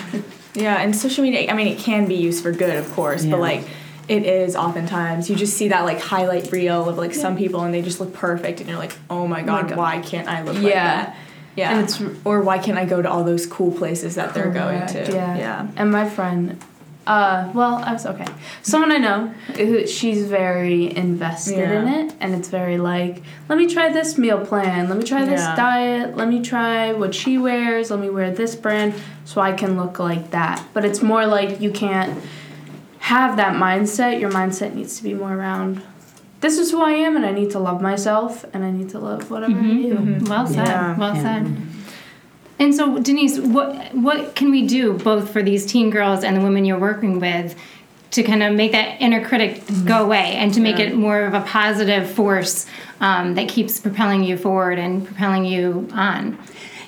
Yeah, 0.55 0.81
and 0.81 0.95
social 0.95 1.23
media, 1.25 1.51
I 1.51 1.53
mean, 1.55 1.67
it 1.67 1.79
can 1.79 2.07
be 2.07 2.15
used 2.15 2.41
for 2.43 2.51
good, 2.53 2.77
of 2.77 2.89
course, 2.93 3.25
Yeah. 3.25 3.31
but 3.31 3.39
like, 3.41 3.63
it 4.07 4.23
is 4.25 4.55
oftentimes 4.55 5.29
you 5.29 5.35
just 5.35 5.57
see 5.57 5.69
that 5.69 5.81
like 5.81 5.99
highlight 5.99 6.51
reel 6.51 6.87
of 6.87 6.97
like 6.97 7.13
some 7.13 7.35
people 7.35 7.61
and 7.61 7.73
they 7.73 7.81
just 7.81 7.99
look 7.99 8.13
perfect 8.13 8.59
and 8.61 8.69
you're 8.69 8.77
like, 8.77 8.95
oh 9.09 9.27
my 9.27 9.41
oh 9.41 9.45
god, 9.45 9.69
God. 9.69 9.77
why 9.77 9.99
can't 9.99 10.27
I 10.27 10.41
look 10.43 10.55
like 10.55 10.73
that? 10.73 11.17
Yeah, 11.55 11.71
And 11.77 11.83
it's- 11.87 12.01
or 12.25 12.41
why 12.41 12.57
can't 12.57 12.77
I 12.77 12.85
go 12.85 13.01
to 13.01 13.09
all 13.09 13.23
those 13.23 13.45
cool 13.45 13.71
places 13.71 14.15
that 14.15 14.33
they're 14.33 14.49
going 14.51 14.85
to? 14.87 15.11
Yeah. 15.13 15.37
yeah. 15.37 15.67
And 15.75 15.91
my 15.91 16.09
friend, 16.09 16.57
uh, 17.05 17.49
well, 17.53 17.75
I 17.85 17.93
was 17.93 18.05
okay. 18.05 18.25
Someone 18.63 18.91
I 18.91 18.97
know, 18.97 19.27
who 19.55 19.85
she's 19.85 20.23
very 20.25 20.95
invested 20.95 21.59
in 21.69 21.87
it, 21.89 22.13
and 22.19 22.33
it's 22.33 22.47
very 22.47 22.77
like, 22.77 23.21
let 23.49 23.57
me 23.57 23.67
try 23.67 23.89
this 23.91 24.17
meal 24.17 24.43
plan, 24.45 24.89
let 24.89 24.97
me 24.97 25.03
try 25.03 25.25
this 25.25 25.41
Yeah. 25.41 25.55
diet, 25.55 26.17
let 26.17 26.27
me 26.27 26.41
try 26.41 26.93
what 26.93 27.13
she 27.13 27.37
wears, 27.37 27.91
let 27.91 27.99
me 27.99 28.09
wear 28.09 28.31
this 28.31 28.55
brand, 28.55 28.93
so 29.25 29.41
I 29.41 29.51
can 29.51 29.77
look 29.77 29.99
like 29.99 30.31
that. 30.31 30.63
But 30.73 30.85
it's 30.85 31.01
more 31.01 31.25
like 31.27 31.61
you 31.61 31.71
can't 31.71 32.17
have 32.99 33.35
that 33.37 33.55
mindset. 33.55 34.19
Your 34.21 34.31
mindset 34.31 34.73
needs 34.73 34.95
to 34.97 35.03
be 35.03 35.13
more 35.13 35.33
around. 35.33 35.81
This 36.43 36.57
is 36.57 36.71
who 36.71 36.81
I 36.81 36.91
am, 36.91 37.15
and 37.15 37.25
I 37.25 37.31
need 37.31 37.51
to 37.51 37.59
love 37.59 37.81
myself, 37.81 38.43
and 38.53 38.65
I 38.65 38.69
need 38.69 38.89
to 38.89 38.99
love 38.99 39.31
whatever 39.31 39.57
I 39.57 39.63
do. 39.63 40.17
Well 40.27 40.45
said. 40.45 40.67
Yeah. 40.67 40.97
Well 40.97 41.15
Yeah. 41.15 41.21
said. 41.21 41.57
And 42.59 42.75
so, 42.75 42.99
Denise, 42.99 43.39
what 43.39 43.95
what 43.95 44.35
can 44.35 44.51
we 44.51 44.67
do 44.67 44.93
both 44.93 45.29
for 45.31 45.41
these 45.41 45.65
teen 45.65 45.89
girls 45.89 46.21
and 46.21 46.35
the 46.35 46.41
women 46.41 46.65
you're 46.65 46.85
working 46.91 47.21
with 47.21 47.55
to 48.11 48.23
kind 48.23 48.43
of 48.43 48.53
make 48.53 48.73
that 48.73 49.01
inner 49.01 49.23
critic 49.25 49.63
go 49.85 50.03
away 50.03 50.35
and 50.35 50.53
to 50.53 50.59
make 50.59 50.79
it 50.79 50.93
more 50.95 51.21
of 51.23 51.33
a 51.33 51.41
positive 51.41 52.11
force 52.11 52.65
um, 52.99 53.35
that 53.35 53.47
keeps 53.47 53.79
propelling 53.79 54.21
you 54.23 54.35
forward 54.37 54.77
and 54.77 55.05
propelling 55.05 55.45
you 55.45 55.87
on? 55.93 56.37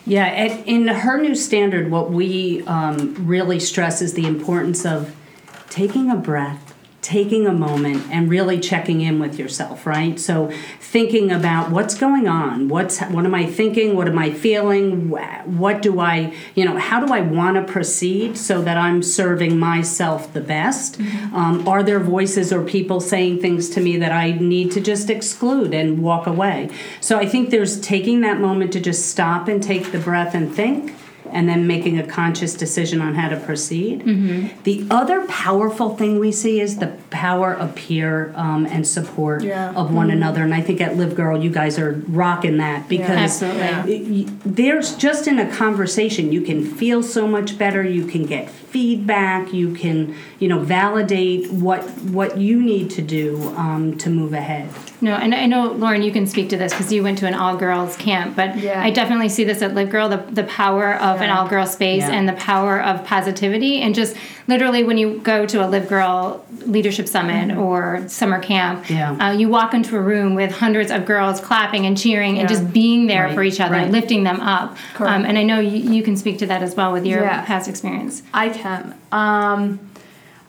Yeah, 0.05 0.27
at, 0.27 0.67
in 0.67 0.87
her 0.87 1.17
new 1.19 1.33
standard, 1.33 1.89
what 1.89 2.11
we 2.11 2.61
um, 2.67 3.15
really 3.25 3.59
stress 3.59 4.01
is 4.01 4.13
the 4.13 4.27
importance 4.27 4.85
of 4.85 5.15
taking 5.69 6.11
a 6.11 6.15
breath, 6.15 6.64
taking 7.05 7.45
a 7.45 7.53
moment 7.53 8.03
and 8.09 8.31
really 8.31 8.59
checking 8.59 8.99
in 8.99 9.19
with 9.19 9.37
yourself, 9.37 9.85
right? 9.85 10.19
So 10.19 10.51
thinking 10.79 11.31
about 11.31 11.69
what's 11.69 11.93
going 11.93 12.27
on, 12.27 12.67
what's 12.67 12.99
what 12.99 13.25
am 13.25 13.35
I 13.35 13.45
thinking, 13.45 13.95
what 13.95 14.07
am 14.07 14.17
I 14.17 14.31
feeling, 14.31 15.09
what 15.09 15.83
do 15.83 15.99
I, 15.99 16.33
you 16.55 16.65
know, 16.65 16.79
how 16.79 17.05
do 17.05 17.13
I 17.13 17.21
want 17.21 17.57
to 17.57 17.71
proceed 17.71 18.35
so 18.35 18.63
that 18.63 18.75
I'm 18.75 19.03
serving 19.03 19.59
myself 19.59 20.33
the 20.33 20.41
best? 20.41 20.97
Mm-hmm. 20.97 21.35
Um, 21.35 21.67
are 21.67 21.83
there 21.83 21.99
voices 21.99 22.51
or 22.51 22.63
people 22.63 22.99
saying 22.99 23.39
things 23.39 23.69
to 23.71 23.81
me 23.81 23.97
that 23.97 24.11
I 24.11 24.31
need 24.31 24.71
to 24.71 24.81
just 24.81 25.11
exclude 25.11 25.75
and 25.75 26.01
walk 26.01 26.25
away? 26.25 26.71
So 27.01 27.19
I 27.19 27.27
think 27.27 27.51
there's 27.51 27.79
taking 27.81 28.21
that 28.21 28.39
moment 28.39 28.73
to 28.73 28.79
just 28.79 29.11
stop 29.11 29.47
and 29.47 29.61
take 29.61 29.91
the 29.91 29.99
breath 29.99 30.33
and 30.33 30.51
think 30.51 30.95
and 31.31 31.47
then 31.49 31.67
making 31.67 31.99
a 31.99 32.05
conscious 32.05 32.53
decision 32.53 33.01
on 33.01 33.15
how 33.15 33.29
to 33.29 33.37
proceed. 33.37 34.01
Mm-hmm. 34.01 34.61
The 34.63 34.87
other 34.89 35.25
powerful 35.27 35.95
thing 35.95 36.19
we 36.19 36.31
see 36.31 36.59
is 36.59 36.77
the 36.77 36.87
power 37.09 37.53
of 37.53 37.75
peer 37.75 38.33
um, 38.35 38.65
and 38.65 38.87
support 38.87 39.43
yeah. 39.43 39.71
of 39.73 39.93
one 39.93 40.07
mm-hmm. 40.07 40.17
another. 40.17 40.43
And 40.43 40.53
I 40.53 40.61
think 40.61 40.81
at 40.81 40.97
Live 40.97 41.15
Girl, 41.15 41.41
you 41.41 41.49
guys 41.49 41.77
are 41.79 41.93
rocking 42.07 42.57
that 42.57 42.87
because 42.87 43.41
yeah, 43.41 43.83
there's 43.85 44.95
just 44.95 45.27
in 45.27 45.39
a 45.39 45.51
conversation, 45.51 46.31
you 46.31 46.41
can 46.41 46.63
feel 46.63 47.03
so 47.03 47.27
much 47.27 47.57
better. 47.57 47.83
You 47.83 48.05
can 48.05 48.25
get 48.25 48.49
feedback. 48.75 49.53
You 49.53 49.73
can, 49.73 50.13
you 50.37 50.49
know, 50.49 50.59
validate 50.59 51.49
what 51.49 51.81
what 52.17 52.37
you 52.37 52.61
need 52.61 52.89
to 52.91 53.01
do 53.01 53.41
um, 53.55 53.97
to 53.99 54.09
move 54.09 54.33
ahead. 54.33 54.69
No, 54.99 55.13
and 55.15 55.33
I 55.33 55.45
know 55.45 55.71
Lauren, 55.71 56.01
you 56.01 56.11
can 56.11 56.27
speak 56.27 56.49
to 56.49 56.57
this 56.57 56.73
because 56.73 56.91
you 56.91 57.01
went 57.01 57.17
to 57.19 57.25
an 57.25 57.33
all 57.33 57.55
girls 57.55 57.95
camp, 57.95 58.35
but 58.35 58.57
yeah. 58.57 58.83
I 58.83 58.89
definitely 58.89 59.29
see 59.29 59.45
this 59.45 59.61
at 59.61 59.75
Live 59.75 59.89
Girl 59.91 60.09
the, 60.09 60.17
the 60.17 60.43
power 60.43 60.95
of 60.95 61.21
yeah. 61.21 61.23
an 61.23 61.29
all 61.29 61.47
girl 61.47 61.65
space 61.65 62.01
yeah. 62.01 62.11
and 62.11 62.27
the 62.27 62.33
power 62.33 62.81
of 62.81 63.05
positivity. 63.05 63.79
And 63.79 63.95
just 63.95 64.17
literally, 64.47 64.83
when 64.83 64.97
you 64.97 65.19
go 65.19 65.45
to 65.45 65.65
a 65.65 65.67
Live 65.67 65.87
Girl 65.87 66.45
leadership 66.65 67.07
summit 67.07 67.49
mm-hmm. 67.49 67.59
or 67.59 68.07
summer 68.07 68.39
camp, 68.39 68.85
uh, 68.89 69.31
you 69.31 69.49
walk 69.49 69.73
into 69.73 69.95
a 69.95 70.01
room 70.01 70.35
with 70.35 70.51
hundreds 70.51 70.91
of 70.91 71.05
girls 71.05 71.39
clapping 71.39 71.85
and 71.85 71.97
cheering 71.97 72.39
and 72.39 72.47
just 72.47 72.71
being 72.71 73.07
there 73.07 73.25
right. 73.25 73.35
for 73.35 73.43
each 73.43 73.59
other, 73.59 73.75
right. 73.75 73.91
lifting 73.91 74.23
them 74.23 74.39
up. 74.39 74.77
Um, 74.99 75.25
and 75.25 75.37
I 75.37 75.43
know 75.43 75.59
you, 75.59 75.91
you, 75.91 76.03
can 76.03 76.17
speak 76.17 76.39
to 76.39 76.47
that 76.47 76.61
as 76.61 76.75
well 76.75 76.91
with 76.91 77.05
your 77.05 77.21
past 77.21 77.67
experience. 77.67 78.23
I 78.33 78.49
can. 78.49 78.97
Um, 79.11 79.91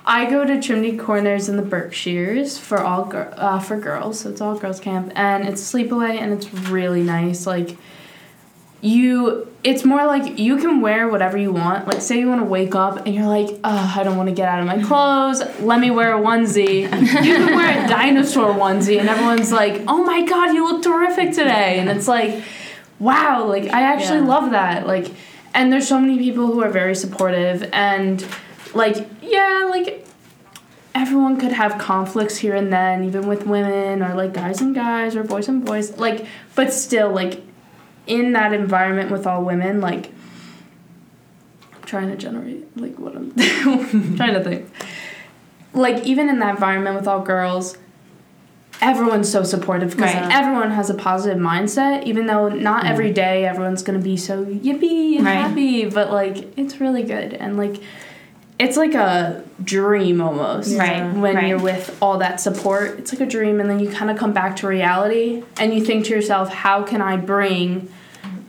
I 0.08 0.30
go 0.30 0.44
to 0.44 0.62
Chimney 0.62 0.96
Corners 0.96 1.48
in 1.48 1.56
the 1.56 1.62
Berkshires 1.62 2.58
for 2.58 2.78
all 2.78 3.06
gir- 3.06 3.34
uh, 3.36 3.58
for 3.58 3.76
girls, 3.76 4.20
so 4.20 4.30
it's 4.30 4.40
all 4.40 4.56
girls 4.56 4.78
camp, 4.78 5.12
and 5.16 5.48
it's 5.48 5.60
sleepaway, 5.60 6.16
and 6.20 6.32
it's 6.32 6.52
really 6.54 7.02
nice. 7.02 7.44
Like 7.44 7.76
you, 8.87 9.52
it's 9.64 9.85
more 9.85 10.07
like 10.07 10.38
you 10.38 10.59
can 10.59 10.81
wear 10.81 11.09
whatever 11.09 11.37
you 11.37 11.52
want. 11.52 11.88
Like 11.88 12.00
say 12.00 12.21
you 12.21 12.28
want 12.28 12.40
to 12.40 12.47
wake 12.47 12.75
up 12.75 13.05
and 13.05 13.14
you're 13.14 13.26
like, 13.26 13.49
oh, 13.64 13.95
I 13.97 14.02
don't 14.05 14.16
want 14.16 14.28
to 14.28 14.35
get 14.35 14.49
out 14.49 14.61
of 14.61 14.66
my 14.66 14.81
clothes. 14.83 15.43
Let 15.61 15.81
me 15.81 15.90
wear 15.90 16.14
a 16.14 16.21
onesie. 16.21 16.83
you 16.83 17.35
can 17.37 17.57
wear 17.57 17.85
a 17.85 17.88
dinosaur 17.88 18.55
onesie, 18.55 19.00
and 19.00 19.09
everyone's 19.09 19.50
like, 19.50 19.83
oh 19.88 20.05
my 20.05 20.23
god, 20.25 20.55
you 20.55 20.71
look 20.71 20.83
terrific 20.83 21.31
today, 21.31 21.81
and 21.81 21.88
it's 21.88 22.07
like, 22.07 22.45
wow, 23.00 23.45
like 23.45 23.64
I 23.64 23.83
actually 23.83 24.21
yeah. 24.21 24.28
love 24.28 24.50
that, 24.52 24.87
like. 24.87 25.11
And 25.55 25.73
there's 25.73 25.88
so 25.88 25.99
many 25.99 26.19
people 26.19 26.49
who 26.49 26.62
are 26.62 26.69
very 26.69 26.95
supportive 26.95 27.66
and 27.73 28.23
like 28.75 29.09
yeah, 29.23 29.66
like 29.71 30.07
everyone 30.95 31.40
could 31.40 31.52
have 31.52 31.78
conflicts 31.78 32.37
here 32.37 32.55
and 32.55 32.71
then, 32.71 33.05
even 33.05 33.26
with 33.26 33.47
women 33.47 34.02
or 34.02 34.14
like 34.14 34.35
guys 34.35 34.61
and 34.61 34.75
guys 34.75 35.16
or 35.16 35.25
boys 35.25 35.49
and 35.49 35.64
boys. 35.64 35.97
Like, 35.97 36.26
but 36.55 36.75
still, 36.75 37.11
like 37.11 37.43
in 38.06 38.32
that 38.32 38.52
environment 38.52 39.10
with 39.10 39.26
all 39.26 39.44
women, 39.44 39.80
like 39.80 40.12
I'm 41.75 41.82
trying 41.84 42.08
to 42.08 42.16
generate 42.16 42.76
like 42.76 42.98
what 42.98 43.16
I'm 43.16 43.34
trying 44.16 44.34
to 44.34 44.44
think. 44.44 44.70
Like 45.72 46.04
even 46.04 46.28
in 46.28 46.38
that 46.38 46.54
environment 46.54 46.96
with 46.96 47.06
all 47.06 47.20
girls, 47.20 47.76
everyone's 48.80 49.30
so 49.30 49.42
supportive 49.42 49.90
because 49.90 50.14
right. 50.14 50.32
everyone 50.32 50.70
has 50.70 50.90
a 50.90 50.94
positive 50.94 51.38
mindset 51.38 52.04
even 52.04 52.26
though 52.26 52.48
not 52.48 52.84
mm. 52.84 52.90
every 52.90 53.12
day 53.12 53.46
everyone's 53.46 53.82
gonna 53.82 53.98
be 53.98 54.16
so 54.16 54.44
yippee 54.44 55.16
and 55.16 55.25
right. 55.25 55.34
happy 55.34 55.88
but 55.88 56.10
like 56.10 56.56
it's 56.58 56.80
really 56.80 57.02
good 57.02 57.32
and 57.34 57.56
like 57.56 57.80
it's 58.58 58.76
like 58.76 58.94
a 58.94 59.42
dream 59.62 60.20
almost 60.20 60.76
right 60.78 61.12
when 61.14 61.36
right. 61.36 61.46
you're 61.46 61.58
with 61.58 61.96
all 62.02 62.18
that 62.18 62.40
support 62.40 62.98
it's 62.98 63.12
like 63.12 63.20
a 63.20 63.26
dream 63.26 63.60
and 63.60 63.70
then 63.70 63.78
you 63.78 63.88
kind 63.88 64.10
of 64.10 64.18
come 64.18 64.32
back 64.32 64.56
to 64.56 64.66
reality 64.66 65.42
and 65.58 65.72
you 65.75 65.84
think 65.84 66.04
to 66.04 66.10
yourself 66.10 66.50
how 66.50 66.82
can 66.82 67.00
i 67.00 67.16
bring 67.16 67.90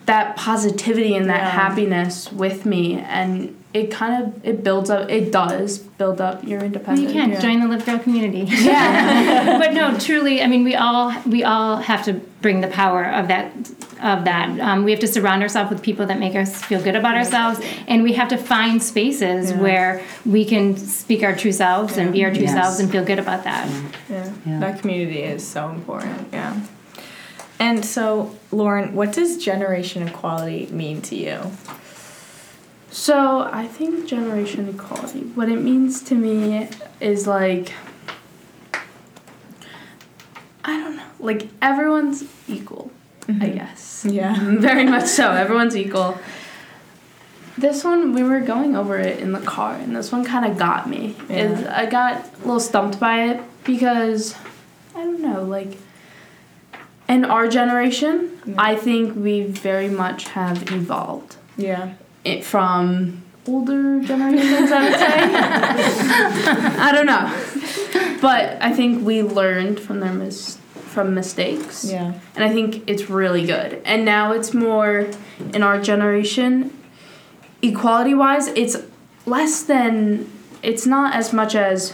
that 0.07 0.35
positivity 0.35 1.15
and 1.15 1.29
that 1.29 1.41
yeah. 1.41 1.49
happiness 1.49 2.31
with 2.31 2.65
me 2.65 2.95
and 2.95 3.53
it 3.73 3.91
kind 3.91 4.23
of 4.23 4.45
it 4.45 4.63
builds 4.63 4.89
up 4.89 5.09
it 5.09 5.31
does 5.31 5.77
build 5.77 6.19
up 6.21 6.43
your 6.45 6.61
independence 6.61 7.05
well, 7.05 7.15
you 7.15 7.21
can 7.21 7.31
yeah. 7.31 7.39
join 7.39 7.59
the 7.59 7.67
live 7.67 7.85
girl 7.85 7.99
community 7.99 8.39
yeah 8.63 9.57
but 9.59 9.73
no 9.73 9.97
truly 9.99 10.41
i 10.41 10.47
mean 10.47 10.63
we 10.63 10.75
all 10.75 11.13
we 11.25 11.43
all 11.43 11.75
have 11.75 12.03
to 12.03 12.13
bring 12.41 12.61
the 12.61 12.67
power 12.69 13.03
of 13.03 13.27
that 13.27 13.51
of 14.01 14.25
that. 14.25 14.59
Um, 14.59 14.83
we 14.83 14.91
have 14.91 14.99
to 14.99 15.07
surround 15.07 15.41
ourselves 15.41 15.71
with 15.71 15.81
people 15.81 16.05
that 16.05 16.19
make 16.19 16.35
us 16.35 16.63
feel 16.63 16.81
good 16.81 16.95
about 16.95 17.15
ourselves, 17.15 17.59
and 17.87 18.03
we 18.03 18.13
have 18.13 18.29
to 18.29 18.37
find 18.37 18.81
spaces 18.81 19.51
yeah. 19.51 19.59
where 19.59 20.05
we 20.25 20.45
can 20.45 20.77
speak 20.77 21.23
our 21.23 21.35
true 21.35 21.51
selves 21.51 21.97
yeah. 21.97 22.03
and 22.03 22.13
be 22.13 22.23
our 22.23 22.31
true 22.31 22.43
yes. 22.43 22.53
selves 22.53 22.79
and 22.79 22.91
feel 22.91 23.03
good 23.03 23.19
about 23.19 23.43
that. 23.43 23.67
Yeah. 24.09 24.33
yeah, 24.45 24.59
that 24.59 24.81
community 24.81 25.23
is 25.23 25.45
so 25.45 25.69
important. 25.69 26.27
Yeah. 26.31 26.59
And 27.59 27.83
so, 27.83 28.35
Lauren, 28.51 28.93
what 28.93 29.13
does 29.13 29.37
generation 29.37 30.07
equality 30.07 30.67
mean 30.67 31.01
to 31.03 31.15
you? 31.15 31.51
So, 32.91 33.49
I 33.51 33.67
think 33.67 34.07
generation 34.07 34.69
equality, 34.69 35.21
what 35.21 35.49
it 35.49 35.61
means 35.61 36.01
to 36.03 36.15
me 36.15 36.69
is 36.99 37.27
like, 37.27 37.73
I 40.63 40.77
don't 40.77 40.97
know, 40.97 41.03
like 41.19 41.47
everyone's 41.61 42.23
equal 42.47 42.91
mm-hmm. 43.27 43.43
I 43.43 43.49
guess. 43.49 44.05
Yeah. 44.07 44.35
Very 44.59 44.85
much 44.85 45.05
so. 45.05 45.31
Everyone's 45.31 45.75
equal. 45.75 46.17
This 47.57 47.83
one, 47.83 48.13
we 48.13 48.21
were 48.21 48.39
going 48.39 48.75
over 48.75 48.97
it 48.99 49.19
in 49.19 49.31
the 49.31 49.39
car, 49.39 49.73
and 49.73 49.95
this 49.95 50.11
one 50.11 50.23
kind 50.23 50.45
of 50.45 50.59
got 50.59 50.87
me. 50.87 51.15
Yeah. 51.27 51.73
I 51.75 51.87
got 51.87 52.23
a 52.23 52.37
little 52.39 52.59
stumped 52.59 52.99
by 52.99 53.29
it 53.29 53.41
because, 53.63 54.35
I 54.95 55.03
don't 55.03 55.21
know, 55.21 55.43
like, 55.43 55.75
in 57.09 57.25
our 57.25 57.47
generation, 57.47 58.37
yeah. 58.45 58.55
I 58.57 58.75
think 58.75 59.15
we 59.15 59.43
very 59.43 59.89
much 59.89 60.25
have 60.29 60.71
evolved. 60.71 61.37
Yeah. 61.57 61.93
It 62.23 62.43
from 62.43 63.23
older 63.47 64.01
generations, 64.01 64.71
I 64.71 64.83
would 64.83 64.99
say. 64.99 65.17
I 66.79 66.91
don't 66.91 67.05
know. 67.05 68.19
But 68.21 68.61
I 68.61 68.73
think 68.73 69.05
we 69.05 69.23
learned 69.23 69.79
from 69.79 69.99
their 69.99 70.13
mistakes 70.13 70.61
from 70.97 71.13
mistakes. 71.13 71.85
Yeah. 71.85 72.15
And 72.33 72.43
I 72.43 72.51
think 72.51 72.83
it's 72.87 73.07
really 73.07 73.45
good. 73.45 73.83
And 73.85 74.03
now 74.03 74.31
it's 74.31 74.51
more 74.51 75.07
in 75.53 75.61
our 75.61 75.79
generation, 75.79 76.75
equality 77.61 78.15
wise, 78.15 78.47
it's 78.47 78.77
less 79.27 79.61
than, 79.61 80.27
it's 80.63 80.87
not 80.87 81.13
as 81.13 81.31
much 81.31 81.53
as 81.53 81.93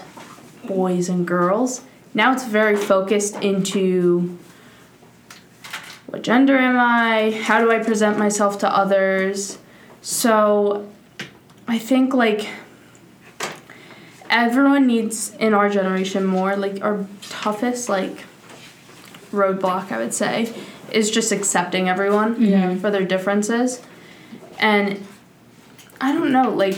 boys 0.66 1.10
and 1.10 1.28
girls. 1.28 1.82
Now 2.14 2.32
it's 2.32 2.46
very 2.46 2.78
focused 2.78 3.36
into 3.44 4.38
what 6.14 6.22
gender 6.22 6.56
am 6.56 6.80
I? 6.80 7.32
How 7.32 7.60
do 7.60 7.72
I 7.72 7.80
present 7.80 8.20
myself 8.20 8.60
to 8.60 8.70
others? 8.70 9.58
So 10.04 10.88
I 11.68 11.80
think 11.80 12.14
like 12.14 12.50
everyone 14.30 14.86
needs 14.86 15.34
in 15.40 15.56
our 15.56 15.72
generation 15.72 16.24
more 16.24 16.56
like 16.56 16.84
our 16.84 17.08
toughest 17.24 17.90
like 17.90 18.26
roadblock, 19.32 19.92
I 19.92 19.98
would 19.98 20.14
say, 20.14 20.54
is 20.92 21.10
just 21.10 21.32
accepting 21.32 21.90
everyone 21.90 22.40
yeah. 22.40 22.76
for 22.76 22.92
their 22.92 23.06
differences. 23.06 23.82
And 24.60 25.04
I 26.00 26.12
don't 26.12 26.32
know, 26.32 26.52
like, 26.52 26.78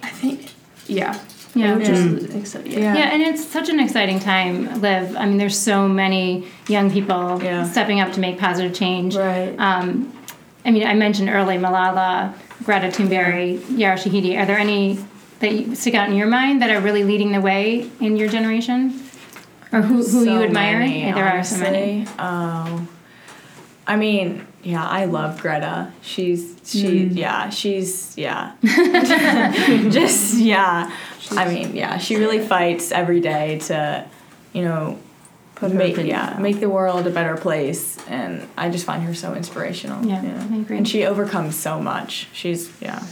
I 0.00 0.10
think, 0.10 0.52
yeah. 0.86 1.18
Yeah. 1.54 1.78
Just, 1.78 2.54
yeah. 2.66 2.78
yeah. 2.78 2.94
yeah, 2.94 3.14
and 3.14 3.22
it's 3.22 3.44
such 3.44 3.68
an 3.68 3.80
exciting 3.80 4.20
time, 4.20 4.80
Liv. 4.80 5.16
I 5.16 5.26
mean, 5.26 5.36
there's 5.38 5.58
so 5.58 5.88
many 5.88 6.46
young 6.68 6.90
people 6.90 7.42
yeah. 7.42 7.64
stepping 7.64 8.00
up 8.00 8.12
to 8.12 8.20
make 8.20 8.38
positive 8.38 8.72
change. 8.72 9.16
Right. 9.16 9.54
Um, 9.58 10.12
I 10.64 10.70
mean, 10.70 10.86
I 10.86 10.94
mentioned 10.94 11.28
early 11.28 11.56
Malala, 11.56 12.34
Greta 12.64 12.88
Thunberg, 12.88 13.78
Yara 13.78 13.96
Shahidi. 13.96 14.38
Are 14.38 14.46
there 14.46 14.58
any 14.58 14.98
that 15.40 15.76
stick 15.76 15.94
out 15.94 16.08
in 16.08 16.14
your 16.14 16.26
mind 16.26 16.62
that 16.62 16.70
are 16.70 16.80
really 16.80 17.02
leading 17.02 17.32
the 17.32 17.40
way 17.40 17.90
in 18.00 18.16
your 18.16 18.28
generation? 18.28 19.02
Or 19.72 19.82
who, 19.82 19.96
who 19.96 20.02
so 20.02 20.22
you 20.22 20.42
admire? 20.42 20.80
Many, 20.80 21.12
there 21.12 21.26
honestly. 21.26 21.60
are 21.60 21.64
so 21.64 21.70
many. 21.70 22.06
Um, 22.18 22.88
I 23.86 23.96
mean, 23.96 24.46
yeah, 24.62 24.86
I 24.86 25.06
love 25.06 25.40
Greta. 25.40 25.92
She's 26.02 26.56
she 26.64 27.06
mm. 27.06 27.16
yeah, 27.16 27.50
she's 27.50 28.16
yeah. 28.16 28.54
Just 28.62 30.38
yeah. 30.38 30.94
She's, 31.18 31.36
I 31.36 31.48
mean, 31.48 31.74
yeah, 31.74 31.98
she 31.98 32.16
really 32.16 32.40
fights 32.40 32.92
every 32.92 33.20
day 33.20 33.58
to, 33.60 34.06
you 34.52 34.62
know, 34.62 34.98
Put 35.60 35.74
make 35.74 35.98
yeah, 35.98 36.38
make 36.40 36.58
the 36.58 36.70
world 36.70 37.06
a 37.06 37.10
better 37.10 37.36
place 37.36 37.98
and 38.08 38.48
I 38.56 38.70
just 38.70 38.86
find 38.86 39.02
her 39.02 39.12
so 39.12 39.34
inspirational. 39.34 40.02
Yeah, 40.06 40.22
yeah. 40.22 40.46
I 40.50 40.56
agree. 40.56 40.78
And 40.78 40.88
she 40.88 41.04
overcomes 41.04 41.54
so 41.54 41.78
much. 41.78 42.28
She's 42.32 42.70
yeah. 42.80 43.04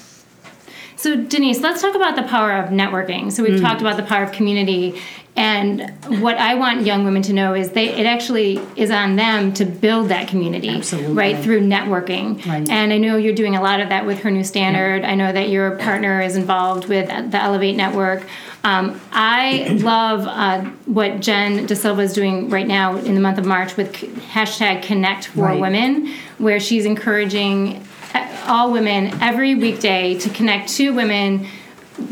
So, 0.96 1.14
Denise, 1.14 1.60
let's 1.60 1.82
talk 1.82 1.94
about 1.94 2.16
the 2.16 2.22
power 2.22 2.52
of 2.52 2.70
networking. 2.70 3.30
So, 3.30 3.44
we've 3.44 3.60
talked 3.60 3.82
about 3.82 3.98
the 3.98 4.02
power 4.02 4.24
of 4.24 4.32
community. 4.32 4.98
And 5.38 5.92
what 6.20 6.36
I 6.36 6.56
want 6.56 6.84
young 6.84 7.04
women 7.04 7.22
to 7.22 7.32
know 7.32 7.54
is 7.54 7.70
they 7.70 7.90
it 7.90 8.06
actually 8.06 8.58
is 8.74 8.90
on 8.90 9.14
them 9.14 9.52
to 9.54 9.64
build 9.64 10.08
that 10.08 10.26
community, 10.26 10.70
Absolutely. 10.70 11.14
right, 11.14 11.38
through 11.38 11.60
networking. 11.60 12.44
Right. 12.44 12.68
And 12.68 12.92
I 12.92 12.98
know 12.98 13.16
you're 13.16 13.36
doing 13.36 13.54
a 13.54 13.62
lot 13.62 13.78
of 13.78 13.88
that 13.90 14.04
with 14.04 14.18
Her 14.22 14.32
New 14.32 14.42
Standard. 14.42 15.04
I 15.04 15.14
know 15.14 15.30
that 15.30 15.48
your 15.48 15.76
partner 15.76 16.20
is 16.20 16.34
involved 16.34 16.88
with 16.88 17.06
the 17.06 17.40
Elevate 17.40 17.76
Network. 17.76 18.26
Um, 18.64 19.00
I 19.12 19.68
love 19.80 20.26
uh, 20.26 20.68
what 20.86 21.20
Jen 21.20 21.66
De 21.66 21.76
Silva 21.76 22.02
is 22.02 22.14
doing 22.14 22.50
right 22.50 22.66
now 22.66 22.96
in 22.96 23.14
the 23.14 23.20
month 23.20 23.38
of 23.38 23.46
March 23.46 23.76
with 23.76 23.92
hashtag 23.92 24.82
Connect 24.82 25.28
for 25.28 25.42
Right. 25.42 25.60
Women, 25.60 26.14
where 26.38 26.58
she's 26.58 26.84
encouraging 26.84 27.86
uh, 28.12 28.44
all 28.48 28.72
women 28.72 29.16
every 29.22 29.54
weekday 29.54 30.18
to 30.18 30.30
connect 30.30 30.70
two 30.70 30.92
women 30.92 31.46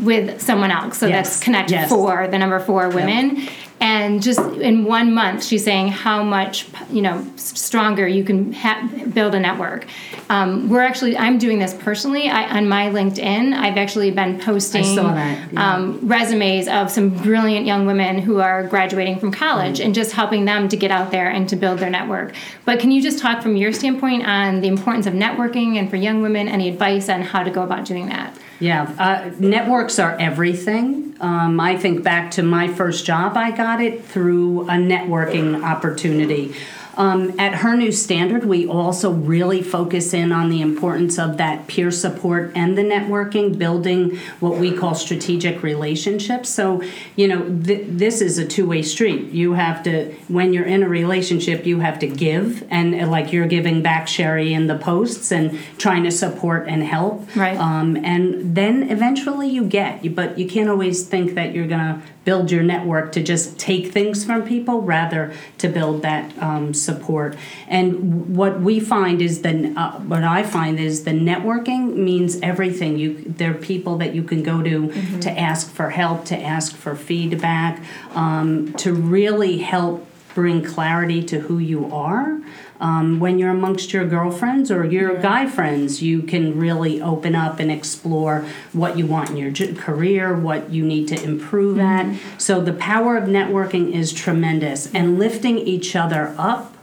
with 0.01 0.41
someone 0.41 0.71
else. 0.71 0.97
So 0.97 1.07
Yes. 1.07 1.29
that's 1.29 1.43
connect 1.43 1.71
Yes. 1.71 1.89
four, 1.89 2.27
the 2.27 2.37
number 2.37 2.59
four 2.59 2.89
women. 2.89 3.47
And 3.79 4.23
just 4.23 4.39
in 4.39 4.85
one 4.85 5.13
month, 5.13 5.43
she's 5.43 5.63
saying 5.63 5.89
how 5.89 6.23
much 6.23 6.65
you 6.91 7.01
know 7.03 7.23
stronger 7.35 8.07
you 8.07 8.23
can 8.23 8.51
ha- 8.51 8.87
build 9.13 9.35
a 9.35 9.39
network. 9.39 9.85
Um, 10.31 10.67
we're 10.67 10.81
actually, 10.81 11.15
I'm 11.15 11.37
doing 11.37 11.59
this 11.59 11.75
personally. 11.75 12.27
I, 12.27 12.57
on 12.57 12.67
my 12.67 12.89
LinkedIn, 12.89 13.53
I've 13.53 13.77
actually 13.77 14.09
been 14.11 14.39
posting 14.39 14.95
that, 14.95 15.53
yeah. 15.53 15.73
um, 15.75 15.99
resumes 16.01 16.67
of 16.67 16.89
some 16.89 17.09
brilliant 17.09 17.65
young 17.67 17.85
women 17.85 18.17
who 18.17 18.39
are 18.39 18.63
graduating 18.63 19.19
from 19.19 19.31
college 19.31 19.79
and 19.79 19.93
just 19.93 20.11
helping 20.11 20.45
them 20.45 20.67
to 20.69 20.75
get 20.75 20.89
out 20.89 21.11
there 21.11 21.29
and 21.29 21.47
to 21.49 21.55
build 21.55 21.77
their 21.79 21.89
network. 21.91 22.33
But 22.65 22.79
can 22.79 22.89
you 22.91 23.01
just 23.01 23.19
talk 23.19 23.41
from 23.43 23.55
your 23.55 23.71
standpoint 23.71 24.27
on 24.27 24.61
the 24.61 24.67
importance 24.67 25.05
of 25.05 25.13
networking 25.13 25.77
and 25.77 25.87
for 25.89 25.95
young 25.97 26.21
women, 26.23 26.47
any 26.47 26.67
advice 26.67 27.09
on 27.09 27.21
how 27.21 27.43
to 27.43 27.51
go 27.51 27.61
about 27.61 27.85
doing 27.85 28.07
that? 28.09 28.35
Yeah, 28.59 28.91
uh, 28.97 29.31
networks 29.39 29.99
are 29.99 30.15
everything. 30.19 31.06
Um, 31.19 31.59
I 31.59 31.77
think 31.77 32.03
back 32.03 32.31
to 32.31 32.43
my 32.43 32.67
first 32.67 33.05
job, 33.05 33.35
I 33.35 33.51
got 33.51 33.81
it 33.81 34.05
through 34.05 34.63
a 34.63 34.73
networking 34.73 35.63
opportunity. 35.63 36.55
Um, 36.97 37.39
at 37.39 37.53
Her 37.53 37.77
New 37.77 37.91
Standard, 37.91 38.43
we 38.43 38.67
also 38.67 39.11
really 39.11 39.61
focus 39.61 40.15
in 40.15 40.31
on 40.31 40.49
the 40.49 40.61
importance 40.61 41.19
of 41.19 41.37
that 41.37 41.67
peer 41.67 41.91
support 41.91 42.51
and 42.55 42.75
the 42.75 42.81
networking, 42.81 43.55
building 43.55 44.17
what 44.39 44.57
we 44.57 44.75
call 44.75 44.95
strategic 44.95 45.61
relationships. 45.61 46.49
So, 46.49 46.81
you 47.15 47.27
know, 47.27 47.43
th- 47.63 47.85
this 47.87 48.19
is 48.19 48.39
a 48.39 48.47
two 48.47 48.67
way 48.67 48.81
street. 48.81 49.29
You 49.29 49.53
have 49.53 49.83
to, 49.83 50.11
when 50.27 50.53
you're 50.53 50.65
in 50.65 50.81
a 50.81 50.89
relationship, 50.89 51.67
you 51.67 51.81
have 51.81 51.99
to 51.99 52.07
give, 52.07 52.65
and 52.71 52.99
uh, 52.99 53.07
like 53.07 53.31
you're 53.31 53.47
giving 53.47 53.83
back, 53.83 54.07
Sherry, 54.07 54.51
in 54.51 54.65
the 54.65 54.77
posts 54.77 55.31
and 55.31 55.59
trying 55.77 56.03
to 56.03 56.11
support 56.11 56.67
and 56.67 56.81
help. 56.81 57.35
Right. 57.35 57.57
Um, 57.57 57.95
and 57.97 58.55
then 58.55 58.89
eventually 58.89 59.47
you 59.49 59.65
get, 59.65 60.15
but 60.15 60.39
you 60.39 60.49
can't 60.49 60.67
always 60.67 61.06
think 61.09 61.33
that 61.35 61.53
you're 61.53 61.67
going 61.67 61.79
to 61.79 62.01
build 62.25 62.51
your 62.51 62.63
network 62.63 63.11
to 63.13 63.23
just 63.23 63.57
take 63.57 63.91
things 63.91 64.25
from 64.25 64.43
people, 64.43 64.81
rather 64.81 65.33
to 65.57 65.67
build 65.67 66.01
that 66.01 66.37
um, 66.41 66.73
support. 66.73 67.35
And 67.67 68.35
what 68.35 68.59
we 68.59 68.79
find 68.79 69.21
is 69.21 69.41
the 69.41 69.73
uh, 69.75 69.99
what 69.99 70.23
I 70.23 70.43
find 70.43 70.79
is 70.79 71.03
the 71.03 71.11
networking 71.11 71.95
means 71.95 72.39
everything. 72.41 72.97
You 72.97 73.23
there 73.25 73.51
are 73.51 73.53
people 73.53 73.97
that 73.97 74.13
you 74.13 74.23
can 74.23 74.43
go 74.43 74.61
to 74.61 75.19
to 75.21 75.31
ask 75.31 75.71
for 75.71 75.89
help, 75.89 76.25
to 76.25 76.37
ask 76.37 76.75
for 76.75 76.95
feedback, 76.95 77.81
um, 78.13 78.73
to 78.73 78.93
really 78.93 79.59
help 79.59 80.05
bring 80.35 80.63
clarity 80.63 81.23
to 81.23 81.39
who 81.39 81.57
you 81.57 81.91
are. 81.91 82.39
Um, 82.79 83.19
when 83.19 83.39
you're 83.39 83.49
amongst 83.49 83.91
your 83.91 84.05
girlfriends 84.05 84.69
or 84.69 84.85
your 84.85 85.15
guy 85.17 85.47
friends, 85.47 86.01
you 86.03 86.21
can 86.21 86.59
really 86.59 87.01
open 87.01 87.33
up 87.33 87.59
and 87.59 87.71
explore 87.71 88.45
what 88.71 88.97
you 88.97 89.07
want 89.07 89.31
in 89.31 89.37
your 89.37 89.49
j- 89.49 89.73
career, 89.73 90.35
what 90.37 90.69
you 90.69 90.85
need 90.85 91.07
to 91.07 91.23
improve 91.23 91.79
at. 91.79 92.05
So 92.37 92.61
the 92.61 92.73
power 92.73 93.17
of 93.17 93.23
networking 93.27 93.91
is 93.93 94.13
tremendous, 94.13 94.93
and 94.93 95.17
lifting 95.17 95.57
each 95.57 95.95
other 95.95 96.35
up 96.37 96.75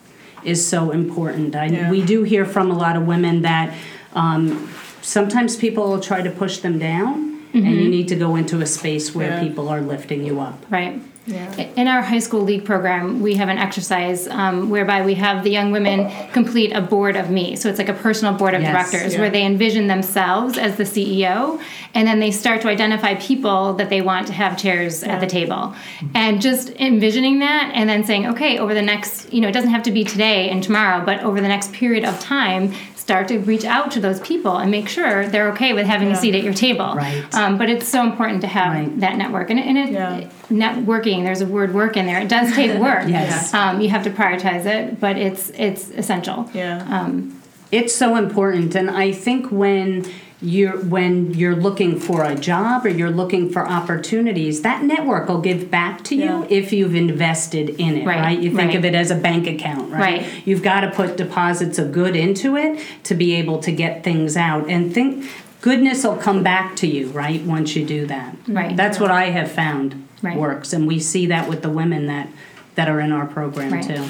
is 0.43 0.67
so 0.67 0.91
important. 0.91 1.55
I, 1.55 1.67
Yeah. 1.67 1.91
We 1.91 2.03
do 2.03 2.25
hear 2.25 2.45
from 2.45 2.71
a 2.71 2.77
lot 2.77 2.97
of 2.97 3.07
women 3.07 3.43
that 3.43 3.73
um, 4.15 4.69
sometimes 5.01 5.57
people 5.57 6.01
try 6.01 6.23
to 6.23 6.31
push 6.31 6.59
them 6.59 6.79
down, 6.79 7.41
and 7.55 7.65
you 7.67 7.89
need 7.89 8.09
to 8.09 8.17
go 8.17 8.35
into 8.35 8.61
a 8.61 8.67
space 8.67 9.15
where 9.15 9.29
Yeah. 9.31 9.41
people 9.41 9.69
are 9.69 9.81
lifting 9.81 10.25
you 10.27 10.41
up. 10.41 10.67
Right. 10.71 11.01
Yeah. 11.27 11.55
In 11.77 11.89
our 11.89 12.03
high 12.03 12.19
school 12.19 12.43
league 12.43 12.65
program, 12.67 13.23
we 13.23 13.35
have 13.37 13.49
an 13.49 13.57
exercise 13.57 14.29
um, 14.29 14.69
whereby 14.69 15.05
we 15.05 15.15
have 15.15 15.43
the 15.43 15.51
young 15.51 15.73
women 15.73 16.11
complete 16.33 16.73
a 16.73 16.83
board 16.83 17.17
of 17.17 17.31
me. 17.31 17.57
So 17.57 17.71
it's 17.71 17.79
like 17.79 17.89
a 17.89 17.95
personal 17.95 18.35
board 18.35 18.53
of 18.53 18.61
Yes. 18.61 18.73
directors 18.73 19.15
Yeah. 19.15 19.21
where 19.21 19.31
they 19.31 19.45
envision 19.45 19.87
themselves 19.87 20.59
as 20.59 20.77
the 20.77 20.85
CEO 20.85 21.59
and 21.95 22.07
then 22.07 22.21
they 22.21 22.31
start 22.31 22.61
to 22.63 22.69
identify 22.69 23.15
people 23.15 23.73
that 23.75 23.89
they 23.89 24.03
want 24.03 24.27
to 24.27 24.33
have 24.35 24.59
chairs 24.59 25.03
at 25.03 25.21
the 25.21 25.27
table. 25.27 25.75
And 26.15 26.43
just 26.43 26.71
envisioning 26.79 27.39
that 27.39 27.71
and 27.75 27.89
then 27.89 28.05
saying, 28.05 28.27
okay, 28.27 28.59
over 28.59 28.75
the 28.75 28.83
next, 28.83 29.33
you 29.33 29.41
know, 29.41 29.49
it 29.49 29.53
doesn't 29.53 29.71
have 29.71 29.85
to 29.85 29.91
be 29.93 30.05
today 30.05 30.51
and 30.51 30.63
tomorrow, 30.63 31.03
but 31.05 31.21
over 31.23 31.41
the 31.41 31.49
next 31.49 31.73
period 31.73 32.05
of 32.05 32.21
time, 32.21 32.73
start 33.05 33.29
to 33.29 33.39
reach 33.41 33.67
out 33.67 33.91
to 33.91 34.01
those 34.01 34.19
people 34.21 34.57
and 34.57 34.71
make 34.71 34.89
sure 34.89 35.27
they're 35.29 35.51
okay 35.53 35.75
with 35.75 35.85
having 35.87 36.11
a 36.11 36.17
seat 36.17 36.35
at 36.35 36.43
your 36.43 36.55
table. 36.55 36.95
Right. 36.95 37.23
Um, 37.35 37.59
but 37.59 37.69
it's 37.69 37.87
so 37.87 38.03
important 38.03 38.41
to 38.41 38.47
have 38.47 38.73
Right. 38.73 39.01
that 39.01 39.19
network. 39.19 39.51
And, 39.51 39.61
and 39.61 39.77
it, 39.77 39.91
Yeah. 39.91 40.27
networking 40.51 41.23
there's 41.25 41.43
a 41.43 41.47
word 41.47 41.75
work 41.75 41.97
in 41.99 42.07
there 42.07 42.21
it 42.21 42.29
does 42.29 42.53
take 42.55 42.79
work 42.89 43.07
Yes. 43.09 43.53
um, 43.53 43.81
you 43.83 43.89
have 43.91 44.05
to 44.05 44.11
prioritize 44.11 44.65
it 44.67 45.01
but 45.01 45.17
it's 45.19 45.51
it's 45.51 45.91
essential 45.91 46.49
Yeah. 46.55 46.79
um, 46.91 47.41
It's 47.73 47.95
so 47.95 48.15
important, 48.17 48.75
and 48.77 48.89
I 48.89 49.11
think 49.13 49.51
when 49.51 50.05
you're 50.45 50.77
when 50.77 51.33
you're 51.35 51.57
looking 51.57 51.99
for 51.99 52.23
a 52.25 52.35
job 52.35 52.85
or 52.85 52.89
you're 52.91 53.11
looking 53.11 53.49
for 53.51 53.67
opportunities, 53.67 54.63
that 54.63 54.83
network 54.83 55.29
will 55.29 55.41
give 55.41 55.71
back 55.71 56.05
to 56.05 56.15
you 56.15 56.25
Yeah. 56.25 56.47
if 56.51 56.73
you've 56.73 56.95
invested 56.95 57.71
in 57.71 57.97
it, 57.99 58.07
Right, 58.07 58.21
right? 58.21 58.39
You 58.39 58.51
think 58.51 58.69
right. 58.71 58.77
of 58.77 58.85
it 58.85 58.95
as 58.95 59.11
a 59.11 59.15
bank 59.15 59.47
account, 59.47 59.91
right? 59.91 60.01
Right. 60.23 60.27
You've 60.45 60.63
got 60.63 60.81
to 60.83 60.91
put 60.91 61.17
deposits 61.17 61.79
of 61.79 61.93
good 61.93 62.15
into 62.15 62.57
it 62.57 62.79
to 63.05 63.15
be 63.15 63.35
able 63.35 63.59
to 63.61 63.73
get 63.73 64.05
things 64.05 64.37
out, 64.37 64.69
and 64.69 64.93
think 64.93 65.27
goodness 65.63 66.05
will 66.05 66.17
come 66.17 66.43
back 66.43 66.77
to 66.77 66.87
you, 66.87 67.09
right? 67.09 67.43
Once 67.43 67.75
you 67.75 67.85
do 67.87 68.07
that, 68.07 68.37
Right. 68.47 68.77
That's 68.77 69.01
what 69.01 69.11
I 69.11 69.31
have 69.31 69.51
found 69.51 70.07
Right. 70.23 70.37
works, 70.37 70.73
and 70.73 70.87
we 70.87 70.99
see 71.01 71.27
that 71.27 71.49
with 71.49 71.63
the 71.63 71.71
women 71.71 72.07
that 72.09 72.29
that 72.75 72.89
are 72.89 73.01
in 73.01 73.13
our 73.13 73.25
program 73.27 73.81
too, 73.83 74.03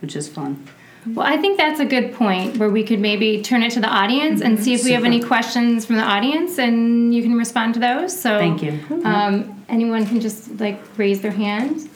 which 0.00 0.14
is 0.16 0.28
fun. 0.28 0.56
Well 1.06 1.26
i 1.26 1.36
think 1.36 1.58
that's 1.58 1.80
a 1.80 1.84
good 1.84 2.12
point 2.14 2.56
where 2.58 2.70
we 2.70 2.84
could 2.84 3.00
maybe 3.00 3.42
turn 3.42 3.62
it 3.62 3.70
to 3.72 3.80
the 3.80 3.88
audience 3.88 4.40
and 4.40 4.58
see 4.62 4.72
if 4.74 4.84
we 4.84 4.92
have 4.92 5.04
any 5.04 5.20
questions 5.20 5.84
from 5.86 5.96
the 5.96 6.02
audience 6.02 6.58
and 6.58 7.12
you 7.14 7.22
can 7.22 7.34
respond 7.34 7.74
to 7.74 7.80
those 7.80 8.18
so 8.18 8.38
Thank 8.38 8.62
you. 8.62 8.78
um, 9.04 9.64
anyone 9.68 10.06
can 10.06 10.20
just 10.20 10.60
like 10.60 10.78
raise 10.96 11.20
their 11.20 11.32
hand 11.32 11.88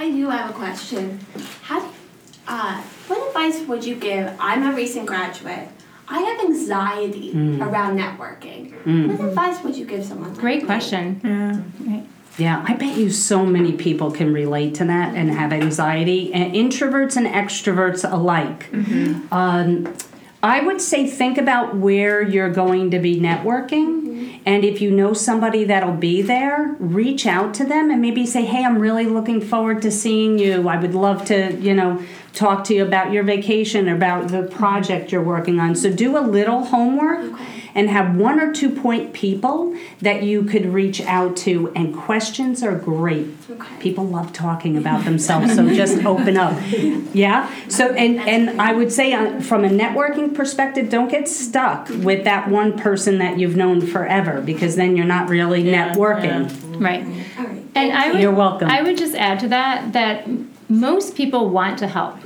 I 0.00 0.12
do 0.12 0.30
have 0.30 0.50
a 0.50 0.52
question. 0.52 1.18
How, 1.62 1.80
do- 1.80 1.88
uh, 2.46 2.80
what 3.08 3.18
advice 3.28 3.66
would 3.66 3.84
you 3.84 3.96
give? 3.96 4.32
I'm 4.38 4.62
a 4.70 4.72
recent 4.72 5.06
graduate. 5.06 5.68
I 6.06 6.20
have 6.20 6.38
anxiety 6.48 7.32
Mm. 7.34 7.60
around 7.66 7.98
networking. 7.98 8.62
What 9.08 9.28
advice 9.28 9.60
would 9.64 9.76
you 9.76 9.84
give 9.86 10.04
someone? 10.04 10.30
like 10.34 10.38
great 10.38 10.60
me? 10.62 10.66
question 10.66 11.20
Yeah. 11.24 11.60
right. 11.90 12.06
Yeah, 12.38 12.64
I 12.66 12.74
bet 12.74 12.96
you 12.96 13.10
so 13.10 13.44
many 13.44 13.72
people 13.72 14.12
can 14.12 14.32
relate 14.32 14.76
to 14.76 14.84
that 14.84 15.16
and 15.16 15.28
have 15.30 15.52
anxiety, 15.52 16.32
and 16.32 16.54
introverts 16.54 17.16
and 17.16 17.26
extroverts 17.26 18.10
alike. 18.10 18.72
Um, 19.32 19.92
I 20.40 20.60
would 20.60 20.80
say 20.80 21.08
think 21.08 21.36
about 21.36 21.74
where 21.74 22.22
you're 22.22 22.50
going 22.50 22.92
to 22.92 23.00
be 23.00 23.18
networking, 23.18 24.40
and 24.46 24.64
if 24.64 24.80
you 24.80 24.92
know 24.92 25.14
somebody 25.14 25.64
that'll 25.64 25.94
be 25.96 26.22
there, 26.22 26.76
reach 26.78 27.26
out 27.26 27.54
to 27.54 27.64
them 27.64 27.90
and 27.90 28.00
maybe 28.00 28.24
say, 28.24 28.44
"Hey, 28.44 28.64
I'm 28.64 28.78
really 28.78 29.06
looking 29.06 29.40
forward 29.40 29.82
to 29.82 29.90
seeing 29.90 30.38
you. 30.38 30.68
I 30.68 30.76
would 30.78 30.94
love 30.94 31.24
to, 31.26 31.56
you 31.56 31.74
know, 31.74 32.00
talk 32.34 32.62
to 32.64 32.74
you 32.74 32.84
about 32.84 33.10
your 33.10 33.24
vacation, 33.24 33.88
or 33.88 33.96
about 33.96 34.28
the 34.28 34.44
project 34.44 35.10
you're 35.10 35.22
working 35.24 35.58
on." 35.58 35.74
So 35.74 35.90
do 35.90 36.16
a 36.16 36.22
little 36.22 36.66
homework 36.66 37.32
and 37.74 37.88
have 37.90 38.16
one 38.16 38.40
or 38.40 38.52
two 38.52 38.70
point 38.70 39.12
people 39.12 39.76
that 40.00 40.22
you 40.22 40.44
could 40.44 40.66
reach 40.66 41.00
out 41.02 41.36
to. 41.38 41.72
And 41.74 41.94
questions 41.94 42.62
are 42.62 42.74
great. 42.74 43.28
Okay. 43.50 43.76
people 43.80 44.04
love 44.06 44.32
talking 44.32 44.76
about 44.76 45.04
themselves 45.04 45.54
so 45.54 45.68
just 45.74 46.04
open 46.04 46.36
up. 46.36 46.56
Yeah? 47.14 47.50
So 47.68 47.92
and 47.94 48.18
and 48.20 48.60
i 48.60 48.72
would 48.72 48.92
say 48.92 49.12
uh, 49.14 49.40
from 49.40 49.64
a 49.64 49.68
networking 49.68 50.34
perspective 50.34 50.90
don't 50.90 51.10
get 51.10 51.28
stuck 51.28 51.88
with 51.88 52.24
that 52.24 52.48
one 52.48 52.76
person 52.78 53.18
that 53.18 53.38
you've 53.38 53.56
known 53.56 53.80
forever 53.80 54.40
because 54.42 54.76
then 54.76 54.96
you're 54.96 55.06
not 55.06 55.28
really 55.28 55.62
Yeah, 55.62 55.94
networking. 55.94 56.80
right. 56.80 57.02
All 57.38 57.46
right. 57.46 57.62
and 57.74 57.92
i 57.92 58.10
would 58.12 58.20
You're 58.20 58.32
welcome. 58.32 58.68
i 58.68 58.82
would 58.82 58.98
just 58.98 59.14
add 59.14 59.40
to 59.40 59.48
that 59.48 59.92
that 59.94 60.28
most 60.68 61.16
people 61.16 61.48
want 61.48 61.78
to 61.78 61.86
help 61.88 62.16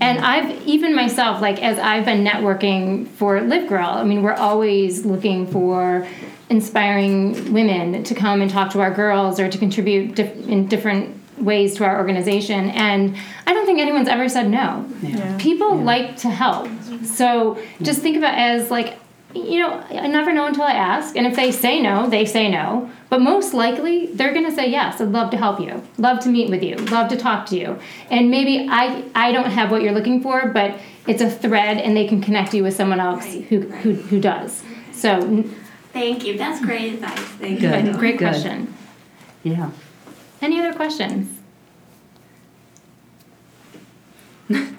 And 0.00 0.18
I've 0.18 0.66
even 0.66 0.94
myself, 0.94 1.40
like 1.40 1.62
as 1.62 1.78
I've 1.78 2.04
been 2.04 2.24
networking 2.24 3.06
for 3.08 3.40
Live 3.40 3.68
Girl, 3.68 3.88
I 3.88 4.04
mean, 4.04 4.22
we're 4.22 4.34
always 4.34 5.04
looking 5.04 5.46
for 5.46 6.06
inspiring 6.48 7.52
women 7.52 8.04
to 8.04 8.14
come 8.14 8.40
and 8.40 8.50
talk 8.50 8.70
to 8.72 8.80
our 8.80 8.90
girls 8.92 9.40
or 9.40 9.48
to 9.48 9.58
contribute 9.58 10.14
dif- 10.14 10.48
in 10.48 10.66
different 10.68 11.16
ways 11.38 11.74
to 11.76 11.84
our 11.84 11.98
organization. 11.98 12.70
And 12.70 13.16
I 13.46 13.52
don't 13.52 13.66
think 13.66 13.80
anyone's 13.80 14.08
ever 14.08 14.28
said 14.28 14.48
no. 14.48 14.88
Yeah. 15.02 15.36
People 15.38 15.76
like 15.76 16.16
to 16.18 16.30
help. 16.30 16.68
So 17.04 17.62
just 17.82 18.00
think 18.00 18.16
about 18.16 18.34
it 18.34 18.40
as 18.40 18.70
like 18.70 18.98
you 19.44 19.60
know, 19.60 19.72
I 19.90 20.06
never 20.06 20.32
know 20.32 20.46
until 20.46 20.64
I 20.64 20.72
ask. 20.72 21.16
And 21.16 21.26
if 21.26 21.36
they 21.36 21.50
say 21.52 21.80
no, 21.80 22.08
they 22.08 22.24
say 22.24 22.50
no. 22.50 22.90
But 23.08 23.20
most 23.20 23.54
likely, 23.54 24.06
they're 24.06 24.32
going 24.32 24.44
to 24.46 24.52
say 24.54 24.68
yes. 24.70 25.00
I'd 25.00 25.08
love 25.08 25.30
to 25.30 25.36
help 25.36 25.60
you, 25.60 25.82
love 25.98 26.20
to 26.20 26.28
meet 26.28 26.50
with 26.50 26.62
you, 26.62 26.76
love 26.76 27.08
to 27.10 27.16
talk 27.16 27.46
to 27.46 27.56
you. 27.56 27.78
And 28.10 28.30
maybe 28.30 28.68
I, 28.70 29.04
I 29.14 29.32
don't 29.32 29.50
have 29.50 29.70
what 29.70 29.82
you're 29.82 29.92
looking 29.92 30.22
for, 30.22 30.48
but 30.48 30.78
it's 31.06 31.22
a 31.22 31.30
thread, 31.30 31.78
and 31.78 31.96
they 31.96 32.06
can 32.08 32.20
connect 32.20 32.52
you 32.52 32.62
with 32.64 32.74
someone 32.74 32.98
else 33.00 33.24
Right, 33.24 33.44
who, 33.44 33.60
right. 33.68 33.80
who 33.82 33.92
who 33.94 34.20
does. 34.20 34.62
So, 34.92 35.44
Thank 35.92 36.24
you. 36.26 36.36
That's 36.36 36.60
great 36.64 36.94
advice. 36.94 37.18
Thank 37.18 37.60
you. 37.62 37.70
Good. 37.70 37.94
great 37.98 38.18
Good. 38.18 38.28
question. 38.28 38.74
Yeah. 39.44 39.70
Any 40.42 40.60
other 40.60 40.74
questions? 40.74 41.38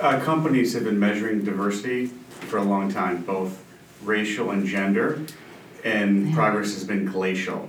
Uh, 0.00 0.18
companies 0.24 0.72
have 0.74 0.82
been 0.82 0.98
measuring 0.98 1.44
diversity 1.44 2.10
for 2.42 2.58
a 2.58 2.62
long 2.62 2.90
time, 2.90 3.22
both 3.22 3.62
racial 4.02 4.50
and 4.50 4.66
gender, 4.66 5.20
and 5.84 6.32
progress 6.34 6.74
has 6.74 6.84
been 6.84 7.06
glacial. 7.06 7.68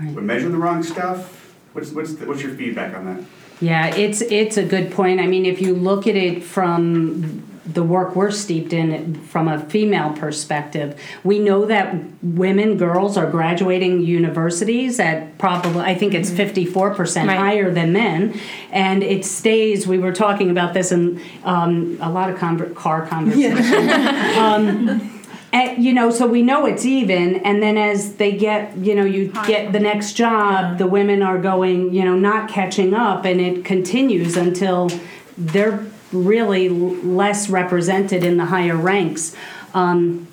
Right. 0.00 0.14
We're 0.14 0.22
measuring 0.22 0.52
the 0.52 0.58
wrong 0.58 0.82
stuff. 0.82 1.54
What's 1.72 1.90
what's 1.90 2.14
the, 2.14 2.26
what's 2.26 2.42
your 2.42 2.54
feedback 2.54 2.94
on 2.94 3.04
that? 3.06 3.24
Yeah, 3.60 3.94
it's 3.94 4.20
it's 4.22 4.56
a 4.56 4.64
good 4.64 4.90
point. 4.90 5.20
I 5.20 5.26
mean, 5.26 5.46
if 5.46 5.60
you 5.60 5.74
look 5.74 6.06
at 6.06 6.16
it 6.16 6.42
from 6.42 7.42
the 7.64 7.82
work 7.82 8.16
we're 8.16 8.32
steeped 8.32 8.72
in 8.72 9.14
from 9.14 9.46
a 9.46 9.60
female 9.66 10.10
perspective, 10.14 10.98
we 11.22 11.38
know 11.38 11.64
that 11.66 11.94
women, 12.22 12.76
girls 12.76 13.16
are 13.16 13.30
graduating 13.30 14.02
universities 14.02 14.98
at 14.98 15.38
probably 15.38 15.82
I 15.82 15.94
think 15.94 16.14
it's 16.14 16.30
54% 16.30 17.28
Right. 17.28 17.36
higher 17.38 17.70
than 17.70 17.92
men, 17.92 18.38
and 18.72 19.02
it 19.02 19.24
stays. 19.24 19.86
We 19.86 19.98
were 19.98 20.12
talking 20.12 20.50
about 20.50 20.74
this 20.74 20.90
in 20.92 21.20
um, 21.44 21.98
a 22.00 22.10
lot 22.10 22.30
of 22.30 22.38
conver- 22.38 22.74
car 22.74 23.06
conversations. 23.06 25.02
And, 25.54 25.84
you 25.84 25.92
know, 25.92 26.10
so 26.10 26.26
we 26.26 26.40
know 26.40 26.64
it's 26.64 26.86
even, 26.86 27.36
and 27.44 27.62
then 27.62 27.76
as 27.76 28.14
they 28.14 28.32
get, 28.32 28.74
you 28.78 28.94
know, 28.94 29.04
you 29.04 29.30
get 29.46 29.70
the 29.72 29.80
next 29.80 30.14
job, 30.14 30.78
the 30.78 30.86
women 30.86 31.20
are 31.20 31.36
going, 31.36 31.92
you 31.92 32.06
know, 32.06 32.16
not 32.16 32.48
catching 32.48 32.94
up, 32.94 33.26
and 33.26 33.38
it 33.38 33.62
continues 33.62 34.38
until 34.38 34.88
they're 35.36 35.84
really 36.12 36.68
less 36.68 37.48
represented 37.48 38.24
in 38.24 38.36
the 38.36 38.46
higher 38.46 38.76
ranks. 38.76 39.34
Um, 39.74 40.28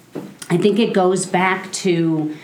I 0.50 0.58
think 0.58 0.80
it 0.80 0.94
goes 0.94 1.26
back 1.26 1.72
to 1.74 2.36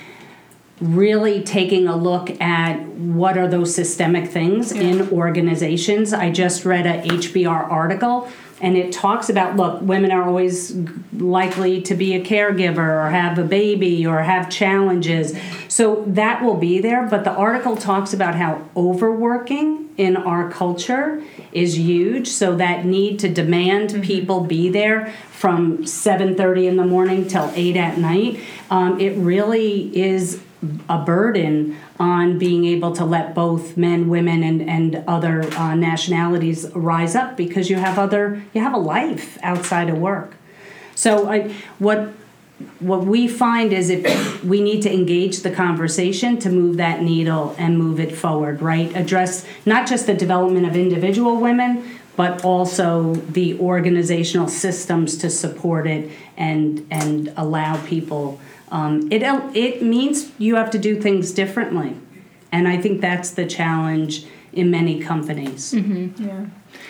really 0.81 1.41
taking 1.41 1.87
a 1.87 1.95
look 1.95 2.39
at 2.41 2.81
what 2.87 3.37
are 3.37 3.47
those 3.47 3.73
systemic 3.73 4.29
things 4.29 4.71
in 4.71 5.09
organizations. 5.09 6.13
I 6.13 6.31
just 6.31 6.65
read 6.65 6.85
a 6.85 7.01
HBR 7.07 7.71
article 7.71 8.29
and 8.61 8.77
it 8.77 8.93
talks 8.93 9.29
about 9.29 9.55
look, 9.57 9.81
women 9.81 10.11
are 10.11 10.23
always 10.23 10.75
likely 11.13 11.81
to 11.81 11.95
be 11.95 12.15
a 12.15 12.23
caregiver 12.23 13.05
or 13.05 13.09
have 13.09 13.37
a 13.37 13.43
baby 13.43 14.05
or 14.05 14.21
have 14.21 14.49
challenges. 14.49 15.37
So 15.67 16.03
that 16.07 16.43
will 16.43 16.55
be 16.55 16.79
there, 16.79 17.05
but 17.05 17.25
the 17.25 17.31
article 17.31 17.75
talks 17.75 18.13
about 18.13 18.35
how 18.35 18.67
overworking 18.75 19.89
in 19.97 20.17
our 20.17 20.49
culture 20.49 21.23
is 21.51 21.77
huge 21.77 22.27
so 22.27 22.55
that 22.57 22.85
need 22.85 23.19
to 23.19 23.29
demand 23.29 24.03
people 24.03 24.41
be 24.41 24.69
there 24.69 25.13
from 25.31 25.79
7.30 25.79 26.67
in 26.67 26.75
the 26.75 26.85
morning 26.85 27.27
till 27.27 27.49
8 27.55 27.77
at 27.77 27.97
night 27.97 28.39
um, 28.69 28.99
it 28.99 29.15
really 29.17 29.95
is 29.97 30.41
a 30.89 30.97
burden 30.97 31.77
on 31.99 32.37
being 32.37 32.65
able 32.65 32.95
to 32.95 33.05
let 33.05 33.33
both 33.33 33.77
men 33.77 34.09
women 34.09 34.43
and, 34.43 34.61
and 34.61 35.03
other 35.07 35.43
uh, 35.55 35.75
nationalities 35.75 36.69
rise 36.73 37.15
up 37.15 37.37
because 37.37 37.69
you 37.69 37.77
have 37.77 37.97
other 37.97 38.41
you 38.53 38.61
have 38.61 38.73
a 38.73 38.77
life 38.77 39.37
outside 39.41 39.89
of 39.89 39.97
work 39.97 40.35
so 40.95 41.29
I, 41.29 41.53
what 41.79 42.13
what 42.79 43.05
we 43.05 43.27
find 43.27 43.73
is 43.73 43.89
if 43.89 44.43
we 44.43 44.61
need 44.61 44.81
to 44.83 44.93
engage 44.93 45.41
the 45.41 45.51
conversation 45.51 46.39
to 46.39 46.49
move 46.49 46.77
that 46.77 47.01
needle 47.01 47.53
and 47.57 47.77
move 47.77 47.99
it 47.99 48.15
forward, 48.15 48.61
right? 48.61 48.95
Address 48.95 49.45
not 49.65 49.87
just 49.87 50.07
the 50.07 50.13
development 50.13 50.65
of 50.65 50.75
individual 50.75 51.41
women, 51.41 51.99
but 52.15 52.45
also 52.45 53.15
the 53.15 53.59
organizational 53.59 54.47
systems 54.47 55.17
to 55.17 55.29
support 55.29 55.85
it 55.85 56.09
and 56.37 56.85
and 56.89 57.33
allow 57.35 57.83
people. 57.85 58.39
Um, 58.71 59.11
it 59.11 59.21
it 59.55 59.81
means 59.83 60.31
you 60.37 60.55
have 60.55 60.71
to 60.71 60.79
do 60.79 60.99
things 60.99 61.31
differently, 61.31 61.95
and 62.51 62.67
I 62.67 62.77
think 62.77 63.01
that's 63.01 63.31
the 63.31 63.45
challenge 63.45 64.25
in 64.53 64.71
many 64.71 64.99
companies. 64.99 65.73
Yeah. 65.73 66.45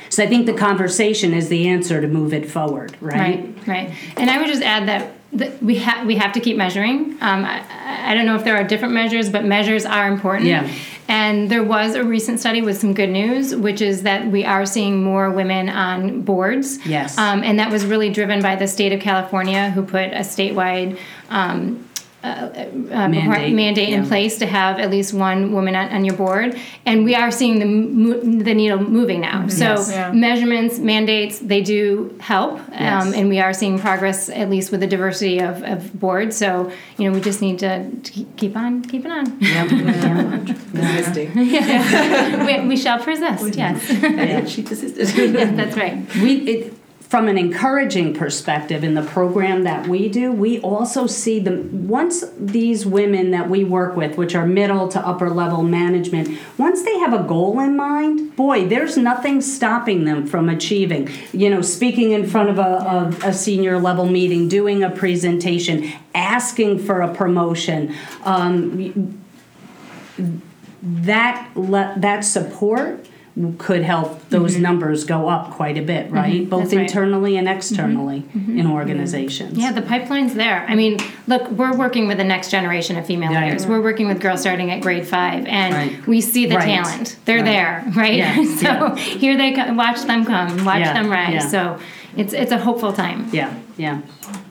So 0.10 0.24
I 0.24 0.28
think 0.28 0.46
the 0.46 0.54
conversation 0.54 1.34
is 1.34 1.50
the 1.50 1.68
answer 1.68 2.00
to 2.00 2.08
move 2.08 2.34
it 2.34 2.50
forward, 2.50 2.96
right? 3.02 3.44
Right, 3.58 3.68
right. 3.68 3.94
And 4.18 4.30
I 4.30 4.38
would 4.38 4.48
just 4.48 4.62
add 4.62 4.88
that, 4.88 5.14
that 5.34 5.62
we 5.62 5.76
have 5.80 6.06
we 6.08 6.16
have 6.16 6.32
to 6.34 6.40
keep 6.40 6.58
measuring. 6.58 7.18
Um, 7.22 7.44
I, 7.44 7.64
I 8.12 8.14
don't 8.14 8.26
know 8.26 8.36
if 8.36 8.44
there 8.44 8.56
are 8.56 8.64
different 8.64 8.94
measures, 8.94 9.30
but 9.30 9.44
measures 9.44 9.86
are 9.86 10.08
important. 10.08 10.48
Yeah. 10.48 10.72
And 11.08 11.52
there 11.52 11.64
was 11.64 11.94
a 11.94 12.04
recent 12.04 12.40
study 12.40 12.64
with 12.64 12.80
some 12.80 12.94
good 12.96 13.10
news, 13.10 13.56
which 13.56 13.80
is 13.80 14.04
that 14.04 14.26
we 14.26 14.44
are 14.44 14.66
seeing 14.66 15.04
more 15.04 15.30
women 15.30 15.70
on 15.70 16.22
boards. 16.22 16.84
Yes. 16.86 17.16
Um, 17.18 17.44
and 17.44 17.60
that 17.60 17.72
was 17.72 17.86
really 17.86 18.10
driven 18.10 18.42
by 18.42 18.56
the 18.56 18.68
state 18.68 18.92
of 18.92 19.02
California, 19.02 19.70
who 19.70 19.84
put 19.84 20.14
a 20.14 20.22
statewide. 20.22 20.98
Um, 21.30 21.90
uh, 22.24 22.28
uh, 22.28 23.08
Mandate, 23.08 23.54
mandate 23.54 23.90
in 23.90 24.04
place 24.08 24.40
to 24.40 24.48
have 24.48 24.80
at 24.80 24.90
least 24.90 25.14
one 25.14 25.52
woman 25.54 25.76
on, 25.76 25.90
on 25.92 26.04
your 26.04 26.16
board, 26.16 26.60
and 26.84 27.06
we 27.06 27.14
are 27.14 27.30
seeing 27.30 27.60
the 27.60 27.66
mo- 27.66 28.20
the 28.20 28.52
needle 28.56 28.80
moving 28.82 29.22
now. 29.22 29.48
So 29.48 29.66
Yes. 29.66 29.92
Yeah. 29.92 30.12
measurements, 30.12 30.80
mandates, 30.80 31.38
they 31.38 31.62
do 31.62 32.16
help, 32.20 32.60
Yes. 32.72 33.06
um, 33.06 33.14
and 33.14 33.30
we 33.30 33.40
are 33.40 33.54
seeing 33.54 33.78
progress 33.78 34.28
at 34.30 34.50
least 34.50 34.72
with 34.72 34.80
the 34.80 34.88
diversity 34.88 35.38
of, 35.40 35.62
of 35.62 36.00
boards. 36.00 36.36
So 36.36 36.72
you 36.98 37.08
know 37.08 37.14
we 37.16 37.22
just 37.22 37.42
need 37.44 37.60
to, 37.60 37.92
to 37.92 38.12
keep 38.38 38.56
on 38.58 38.82
keeping 38.82 39.12
on. 39.12 39.40
Yep. 39.40 39.72
Yeah. 40.74 41.36
we, 42.46 42.68
we 42.70 42.76
shall 42.78 42.98
persist. 43.04 43.56
Yes, 43.56 43.86
She 44.52 44.64
persisted. 44.64 45.10
yes, 45.34 45.56
that's 45.56 45.78
right. 45.78 45.96
we 46.16 46.32
it, 46.52 46.74
from 47.16 47.30
an 47.30 47.38
encouraging 47.38 48.14
perspective 48.14 48.84
in 48.84 48.94
the 48.94 49.02
program 49.02 49.64
that 49.64 49.88
we 49.88 50.10
do 50.10 50.34
we 50.34 50.60
also 50.60 51.08
see 51.08 51.40
them 51.40 51.88
once 51.88 52.26
these 52.38 52.86
women 52.86 53.32
that 53.32 53.50
we 53.50 53.64
work 53.64 53.96
with 53.96 54.18
which 54.18 54.36
are 54.36 54.46
middle 54.46 54.90
to 54.90 55.00
upper 55.00 55.30
level 55.30 55.64
management 55.64 56.38
once 56.58 56.84
they 56.84 57.00
have 57.00 57.14
a 57.14 57.24
goal 57.24 57.58
in 57.62 57.78
mind 57.78 58.36
boy 58.36 58.68
there's 58.68 58.98
nothing 58.98 59.40
stopping 59.40 60.04
them 60.04 60.28
from 60.28 60.50
achieving. 60.50 61.10
You 61.32 61.50
know 61.50 61.62
speaking 61.62 62.12
in 62.12 62.28
front 62.28 62.50
of 62.50 62.60
a, 62.60 63.16
a, 63.24 63.30
a 63.30 63.34
senior 63.34 63.80
level 63.80 64.08
meeting 64.08 64.50
doing 64.50 64.84
a 64.84 64.90
presentation 64.90 65.90
asking 66.14 66.80
for 66.80 67.00
a 67.00 67.14
promotion 67.16 67.96
um, 68.26 69.24
that 70.82 71.50
le- 71.56 71.94
that 71.96 72.26
support 72.26 73.08
could 73.58 73.84
help 73.84 74.30
those 74.30 74.58
numbers 74.58 75.04
go 75.04 75.28
up 75.28 75.52
quite 75.52 75.78
a 75.78 75.82
bit, 75.82 76.10
right? 76.10 76.50
Both 76.50 76.66
Mm-hmm. 76.66 76.70
That's 76.70 76.74
right. 76.74 76.78
Mm-hmm. 76.78 76.80
internally 76.86 77.38
and 77.38 77.50
externally 77.50 78.24
in 78.34 78.66
organizations. 78.66 79.58
Yeah, 79.58 79.74
the 79.74 79.82
pipeline's 79.82 80.36
there. 80.36 80.66
I 80.70 80.76
mean, 80.76 81.00
look, 81.28 81.52
we're 81.52 81.76
working 81.76 82.08
with 82.08 82.18
the 82.18 82.24
next 82.24 82.50
generation 82.50 82.96
of 82.98 83.06
female 83.06 83.34
Right. 83.34 83.46
leaders. 83.48 83.68
We're 83.68 83.82
working 83.82 84.08
with 84.08 84.22
girls 84.22 84.40
starting 84.40 84.72
at 84.72 84.80
grade 84.82 85.06
five, 85.06 85.46
and 85.48 85.74
Right. 85.74 86.08
we 86.08 86.22
see 86.22 86.46
the 86.46 86.56
Right. 86.56 86.66
talent. 86.66 87.18
They're 87.26 87.38
Right. 87.44 87.46
there, 87.46 87.84
right? 87.96 88.14
Yeah, 88.16 88.36
so 88.56 88.64
yeah. 88.68 88.96
here 88.96 89.36
they 89.36 89.52
come. 89.52 89.76
Watch 89.76 90.02
them 90.04 90.24
come. 90.26 90.64
Watch 90.64 90.80
Yeah, 90.80 90.94
them 90.94 91.10
rise. 91.12 91.34
yeah. 91.34 91.40
So 91.40 91.78
it's 92.16 92.32
it's 92.34 92.54
a 92.54 92.58
hopeful 92.58 92.94
time. 92.94 93.28
Yeah, 93.34 93.54
yeah. 93.78 94.00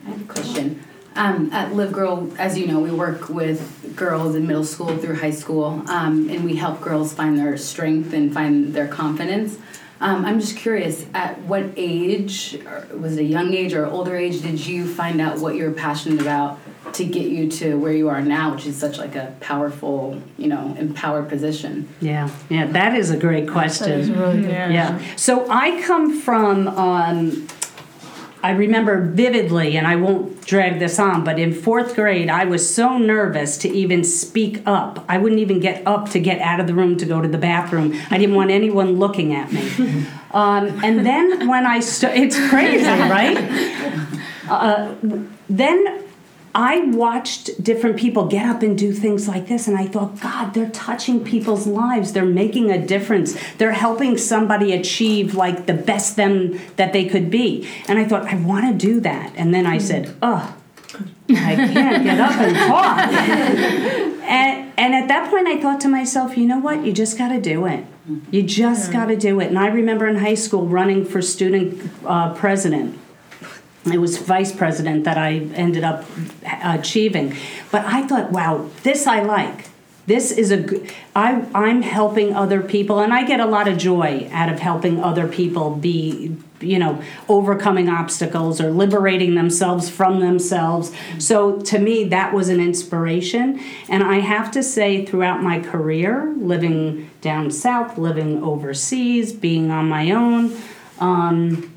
I 0.07 0.11
have 0.11 0.21
a 0.21 0.25
question. 0.25 0.81
Um, 1.17 1.53
at 1.53 1.75
Live 1.75 1.93
Girl, 1.93 2.33
as 2.39 2.59
you 2.59 2.67
know, 2.67 2.81
we 2.81 2.91
work 2.91 3.29
with 3.29 3.95
girls 3.95 4.35
in 4.35 4.47
middle 4.47 4.65
school 4.65 4.97
through 4.97 5.17
high 5.17 5.31
school, 5.31 5.83
um, 5.89 6.29
and 6.29 6.45
we 6.45 6.57
help 6.57 6.81
girls 6.81 7.13
find 7.13 7.39
their 7.39 7.57
strength 7.57 8.13
and 8.13 8.35
find 8.35 8.75
their 8.75 8.89
confidence. 8.89 9.59
Um, 10.01 10.25
I'm 10.25 10.41
just 10.41 10.57
curious, 10.57 11.07
at 11.15 11.39
what 11.43 11.67
age, 11.77 12.59
or 12.67 12.89
was 12.97 13.17
it 13.17 13.21
a 13.21 13.25
young 13.25 13.55
age 13.55 13.75
or 13.75 13.87
older 13.87 14.17
age, 14.17 14.43
did 14.43 14.67
you 14.67 14.93
find 14.93 15.21
out 15.21 15.39
what 15.39 15.55
you're 15.55 15.71
passionate 15.71 16.21
about 16.21 16.59
to 16.95 17.05
get 17.05 17.31
you 17.31 17.49
to 17.51 17.77
where 17.77 17.93
you 17.93 18.09
are 18.09 18.21
now, 18.21 18.53
which 18.53 18.67
is 18.67 18.77
such 18.77 18.99
like 18.99 19.15
a 19.15 19.35
powerful, 19.41 20.21
you 20.37 20.49
know, 20.49 20.75
empowered 20.79 21.29
position? 21.29 21.89
Yeah, 22.01 22.29
yeah, 22.49 22.67
that 22.67 22.97
is 22.97 23.11
a 23.11 23.17
great 23.17 23.49
question. 23.49 24.13
really 24.19 24.43
good. 24.43 24.51
Yeah. 24.51 25.01
So 25.15 25.49
I 25.49 25.81
come 25.83 26.21
from, 26.21 26.69
um, 26.69 27.47
I 28.45 28.51
remember 28.51 29.01
vividly, 29.01 29.79
and 29.79 29.87
I 29.87 29.97
won't 29.97 30.45
drag 30.45 30.79
this 30.79 30.99
on, 30.99 31.25
but 31.25 31.39
in 31.39 31.55
fourth 31.55 31.95
grade, 31.95 32.29
I 32.29 32.45
was 32.45 32.63
so 32.73 32.99
nervous 32.99 33.57
to 33.59 33.71
even 33.71 34.05
speak 34.05 34.61
up. 34.67 35.03
I 35.09 35.17
wouldn't 35.17 35.41
even 35.41 35.61
get 35.61 35.87
up 35.87 36.11
to 36.11 36.21
get 36.21 36.43
out 36.43 36.61
of 36.61 36.67
the 36.67 36.75
room 36.75 36.99
to 36.99 37.07
go 37.07 37.23
to 37.23 37.27
the 37.27 37.39
bathroom. 37.39 37.99
I 38.11 38.19
didn't 38.19 38.35
want 38.35 38.51
anyone 38.51 38.99
looking 38.99 39.35
at 39.35 39.51
me. 39.51 40.07
Um, 40.35 40.83
and 40.83 41.07
then 41.07 41.47
when 41.47 41.65
I, 41.65 41.79
st- 41.79 42.17
it's 42.17 42.49
crazy, 42.49 42.85
right? 42.85 43.39
Uh, 44.51 44.95
then 45.49 46.04
I 46.55 46.85
watched 46.87 47.63
different 47.63 47.97
people 47.97 48.27
get 48.27 48.47
up 48.47 48.63
and 48.63 48.79
do 48.79 48.93
things 48.93 49.27
like 49.27 49.49
this, 49.49 49.67
and 49.67 49.77
I 49.77 49.87
thought, 49.87 50.21
God, 50.21 50.55
they're 50.55 50.71
touching 50.71 51.25
people's 51.25 51.67
lives. 51.67 52.13
They're 52.13 52.25
making 52.25 52.71
a 52.71 52.85
difference. 52.85 53.37
They're 53.59 53.73
helping 53.73 54.17
somebody 54.17 54.73
achieve 54.73 55.35
like 55.35 55.67
the 55.67 55.75
best 55.75 56.15
them 56.15 56.61
that 56.77 56.93
they 56.93 57.07
could 57.07 57.29
be. 57.29 57.69
And 57.89 57.99
I 57.99 58.05
thought, 58.05 58.27
I 58.27 58.37
want 58.37 58.67
to 58.67 58.87
do 58.87 59.01
that. 59.01 59.33
And 59.37 59.53
then 59.53 59.67
I 59.67 59.79
said, 59.79 60.15
oh, 60.23 60.57
I 61.31 61.57
can't 61.57 62.05
get 62.05 62.21
up 62.21 62.33
and 62.33 62.57
talk. 62.57 62.99
and, 64.29 64.73
and 64.79 64.95
at 64.95 65.09
that 65.09 65.31
point, 65.31 65.49
I 65.49 65.61
thought 65.61 65.81
to 65.81 65.89
myself, 65.89 66.37
you 66.37 66.47
know 66.47 66.61
what? 66.61 66.85
You 66.85 66.93
just 66.93 67.19
got 67.19 67.29
to 67.29 67.41
do 67.41 67.67
it. 67.67 67.85
You 68.31 68.43
just 68.43 68.93
got 68.93 69.07
to 69.07 69.17
do 69.17 69.41
it. 69.41 69.49
And 69.49 69.59
I 69.59 69.69
remember 69.69 70.07
in 70.07 70.17
high 70.17 70.35
school 70.35 70.67
running 70.67 71.05
for 71.05 71.21
student 71.23 71.91
uh, 72.05 72.35
president. 72.35 73.01
It 73.93 73.99
was 73.99 74.19
vice 74.19 74.53
president 74.53 75.05
that 75.05 75.19
I 75.19 75.35
ended 75.55 75.85
up 75.85 76.05
achieving. 76.63 77.37
But 77.71 77.85
I 77.85 78.07
thought, 78.07 78.33
wow, 78.33 78.71
this 78.83 79.07
I 79.07 79.21
like. 79.23 79.69
This 80.07 80.31
is 80.31 80.51
a 80.51 80.59
good, 80.59 80.93
I, 81.17 81.47
I'm 81.55 81.81
helping 81.81 82.35
other 82.35 82.61
people, 82.61 83.01
and 83.01 83.11
I 83.11 83.25
get 83.25 83.41
a 83.41 83.47
lot 83.47 83.69
of 83.69 83.79
joy 83.79 84.29
out 84.33 84.51
of 84.53 84.59
helping 84.59 85.03
other 85.03 85.27
people 85.27 85.77
be, 85.77 86.37
you 86.61 86.79
know, 86.79 87.03
overcoming 87.27 87.89
obstacles 87.89 88.61
or 88.61 88.71
liberating 88.71 89.35
themselves 89.35 89.89
from 89.89 90.21
themselves. 90.21 90.93
So 91.19 91.59
to 91.63 91.79
me, 91.79 92.05
that 92.05 92.35
was 92.35 92.51
an 92.51 92.61
inspiration. 92.61 93.59
And 93.89 94.03
I 94.03 94.17
have 94.17 94.51
to 94.51 94.63
say, 94.63 95.07
throughout 95.07 95.43
my 95.43 95.59
career, 95.61 96.35
living 96.37 97.11
down 97.23 97.51
south, 97.51 97.97
living 97.97 98.43
overseas, 98.43 99.33
being 99.33 99.71
on 99.71 99.89
my 99.89 100.11
own, 100.11 100.55
um, 101.01 101.74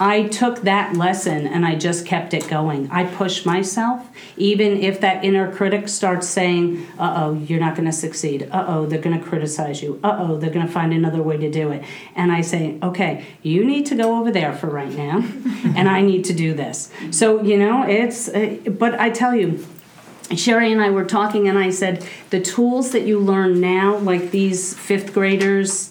I 0.00 0.28
took 0.28 0.62
that 0.62 0.96
lesson 0.96 1.46
and 1.46 1.66
I 1.66 1.74
just 1.74 2.06
kept 2.06 2.32
it 2.32 2.48
going. 2.48 2.88
I 2.90 3.04
pushed 3.04 3.44
myself, 3.44 4.08
even 4.36 4.78
if 4.80 5.00
that 5.00 5.24
inner 5.24 5.52
critic 5.52 5.88
starts 5.88 6.28
saying, 6.28 6.86
uh 6.98 7.14
oh, 7.16 7.34
you're 7.34 7.58
not 7.58 7.74
going 7.74 7.86
to 7.86 7.92
succeed. 7.92 8.48
Uh 8.52 8.64
oh, 8.68 8.86
they're 8.86 9.00
going 9.00 9.18
to 9.18 9.24
criticize 9.24 9.82
you. 9.82 9.98
Uh 10.04 10.16
oh, 10.20 10.36
they're 10.36 10.52
going 10.52 10.66
to 10.66 10.72
find 10.72 10.92
another 10.92 11.22
way 11.22 11.36
to 11.36 11.50
do 11.50 11.72
it. 11.72 11.82
And 12.14 12.30
I 12.30 12.42
say, 12.42 12.78
okay, 12.82 13.26
you 13.42 13.64
need 13.64 13.86
to 13.86 13.96
go 13.96 14.20
over 14.20 14.30
there 14.30 14.52
for 14.52 14.68
right 14.68 14.92
now, 14.92 15.18
and 15.76 15.88
I 15.88 16.02
need 16.02 16.24
to 16.26 16.32
do 16.32 16.54
this. 16.54 16.92
So, 17.10 17.42
you 17.42 17.58
know, 17.58 17.82
it's, 17.82 18.28
uh, 18.28 18.56
but 18.70 18.98
I 19.00 19.10
tell 19.10 19.34
you, 19.34 19.66
Sherry 20.36 20.70
and 20.70 20.80
I 20.80 20.90
were 20.90 21.04
talking, 21.04 21.48
and 21.48 21.58
I 21.58 21.70
said, 21.70 22.06
the 22.30 22.40
tools 22.40 22.92
that 22.92 23.02
you 23.02 23.18
learn 23.18 23.60
now, 23.60 23.96
like 23.96 24.30
these 24.30 24.74
fifth 24.74 25.12
graders 25.14 25.90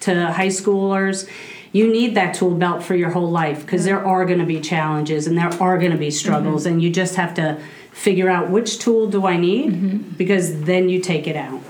to 0.00 0.32
high 0.32 0.48
schoolers, 0.48 1.28
you 1.74 1.88
need 1.92 2.14
that 2.14 2.34
tool 2.34 2.54
belt 2.54 2.84
for 2.84 2.94
your 2.94 3.10
whole 3.10 3.30
life 3.30 3.62
because 3.62 3.84
there 3.84 4.02
are 4.06 4.24
going 4.24 4.38
to 4.38 4.46
be 4.46 4.60
challenges 4.60 5.26
and 5.26 5.36
there 5.36 5.52
are 5.60 5.76
going 5.76 5.90
to 5.90 5.98
be 5.98 6.10
struggles 6.10 6.64
mm-hmm. 6.64 6.74
and 6.74 6.82
you 6.82 6.88
just 6.88 7.16
have 7.16 7.34
to 7.34 7.60
figure 7.90 8.30
out 8.30 8.48
which 8.48 8.78
tool 8.78 9.10
do 9.10 9.26
I 9.26 9.36
need 9.36 9.72
mm-hmm. 9.72 9.98
because 10.16 10.62
then 10.62 10.88
you 10.88 11.00
take 11.00 11.26
it 11.26 11.36
out. 11.36 11.60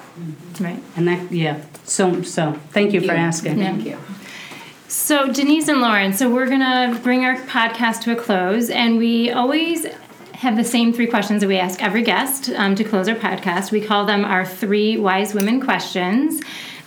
Right. 0.60 0.80
And 0.94 1.08
that 1.08 1.32
yeah. 1.32 1.64
So 1.84 2.22
so 2.22 2.52
thank 2.70 2.92
you, 2.92 3.00
thank 3.00 3.10
for 3.10 3.16
you. 3.16 3.22
asking. 3.22 3.56
Thank 3.56 3.86
you. 3.86 3.98
So 4.88 5.32
Denise 5.32 5.68
and 5.68 5.80
Lauren, 5.80 6.12
so 6.12 6.32
we're 6.32 6.48
gonna 6.48 7.00
bring 7.02 7.24
our 7.24 7.36
podcast 7.36 8.02
to 8.02 8.12
a 8.12 8.16
close, 8.16 8.70
and 8.70 8.98
we 8.98 9.30
always 9.32 9.86
have 10.34 10.56
the 10.56 10.64
same 10.64 10.92
three 10.92 11.06
questions 11.06 11.40
that 11.40 11.48
we 11.48 11.56
ask 11.56 11.82
every 11.82 12.02
guest 12.02 12.50
um, 12.50 12.74
to 12.74 12.84
close 12.84 13.08
our 13.08 13.16
podcast. 13.16 13.72
We 13.72 13.80
call 13.80 14.04
them 14.04 14.24
our 14.24 14.44
three 14.44 14.98
wise 14.98 15.34
women 15.34 15.60
questions. 15.60 16.42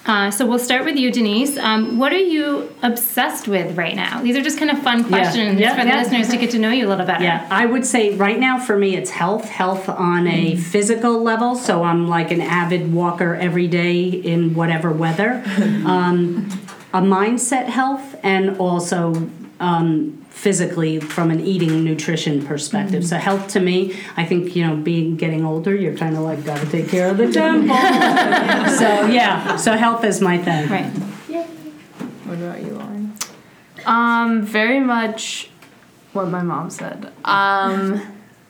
Uh, 0.08 0.32
so 0.32 0.46
we'll 0.46 0.58
start 0.58 0.86
with 0.86 0.96
you, 0.96 1.12
Denise. 1.12 1.58
Um, 1.58 1.98
what 1.98 2.14
are 2.14 2.18
you 2.18 2.74
obsessed 2.82 3.48
with 3.48 3.78
right 3.78 3.96
now? 3.96 4.22
These 4.22 4.38
are 4.38 4.42
just 4.42 4.58
kind 4.58 4.72
of 4.72 4.82
fun 4.82 5.04
questions 5.04 5.60
yeah. 5.60 5.68
Yeah, 5.68 5.76
for 5.76 5.84
the 5.84 5.90
yeah. 5.90 6.00
listeners 6.02 6.30
to 6.30 6.38
get 6.38 6.52
to 6.52 6.60
know 6.60 6.72
you 6.72 6.88
a 6.88 6.90
little 6.90 7.06
better. 7.06 7.24
Yeah, 7.24 7.46
I 7.52 7.66
would 7.66 7.86
say 7.86 8.16
right 8.16 8.40
now 8.40 8.58
for 8.58 8.78
me 8.78 8.96
it's 8.96 9.10
health, 9.10 9.50
health 9.50 9.90
on 9.90 10.28
a 10.28 10.54
mm. 10.54 10.60
physical 10.60 11.22
level. 11.22 11.56
So 11.56 11.84
I'm 11.84 12.08
like 12.08 12.32
an 12.32 12.40
avid 12.40 12.94
walker 12.94 13.36
every 13.36 13.68
day 13.68 14.06
in 14.06 14.54
whatever 14.54 14.92
weather. 14.92 15.44
um, 15.86 16.50
a 16.94 17.02
mindset 17.02 17.66
health 17.66 18.16
and 18.24 18.58
also 18.58 19.30
um, 19.60 20.17
physically 20.38 21.00
from 21.00 21.32
an 21.32 21.40
eating 21.40 21.84
nutrition 21.84 22.46
perspective. 22.46 23.02
Mm-hmm. 23.02 23.08
So 23.08 23.18
health 23.18 23.48
to 23.50 23.60
me, 23.60 24.00
I 24.16 24.24
think 24.24 24.56
you 24.56 24.66
know, 24.66 24.76
being 24.76 25.18
getting 25.18 25.44
older, 25.44 25.76
you're 25.76 25.98
kind 25.98 26.16
of 26.16 26.22
like 26.22 26.46
got 26.46 26.60
to 26.60 26.70
take 26.70 26.90
care 26.90 27.10
of 27.10 27.18
the 27.18 27.32
temple. 27.32 27.76
so 28.78 29.08
yeah, 29.08 29.56
so 29.56 29.74
health 29.74 30.04
is 30.04 30.22
my 30.22 30.38
thing. 30.38 30.70
Right. 30.70 30.94
Yeah. 31.28 31.48
What 32.26 32.38
about 32.38 32.62
you, 32.62 32.76
Lauren? 32.76 33.14
Um, 33.88 34.44
very 34.44 34.80
much 34.80 35.50
what 36.14 36.28
my 36.30 36.44
mom 36.44 36.70
said. 36.70 37.12
Um, 37.26 38.00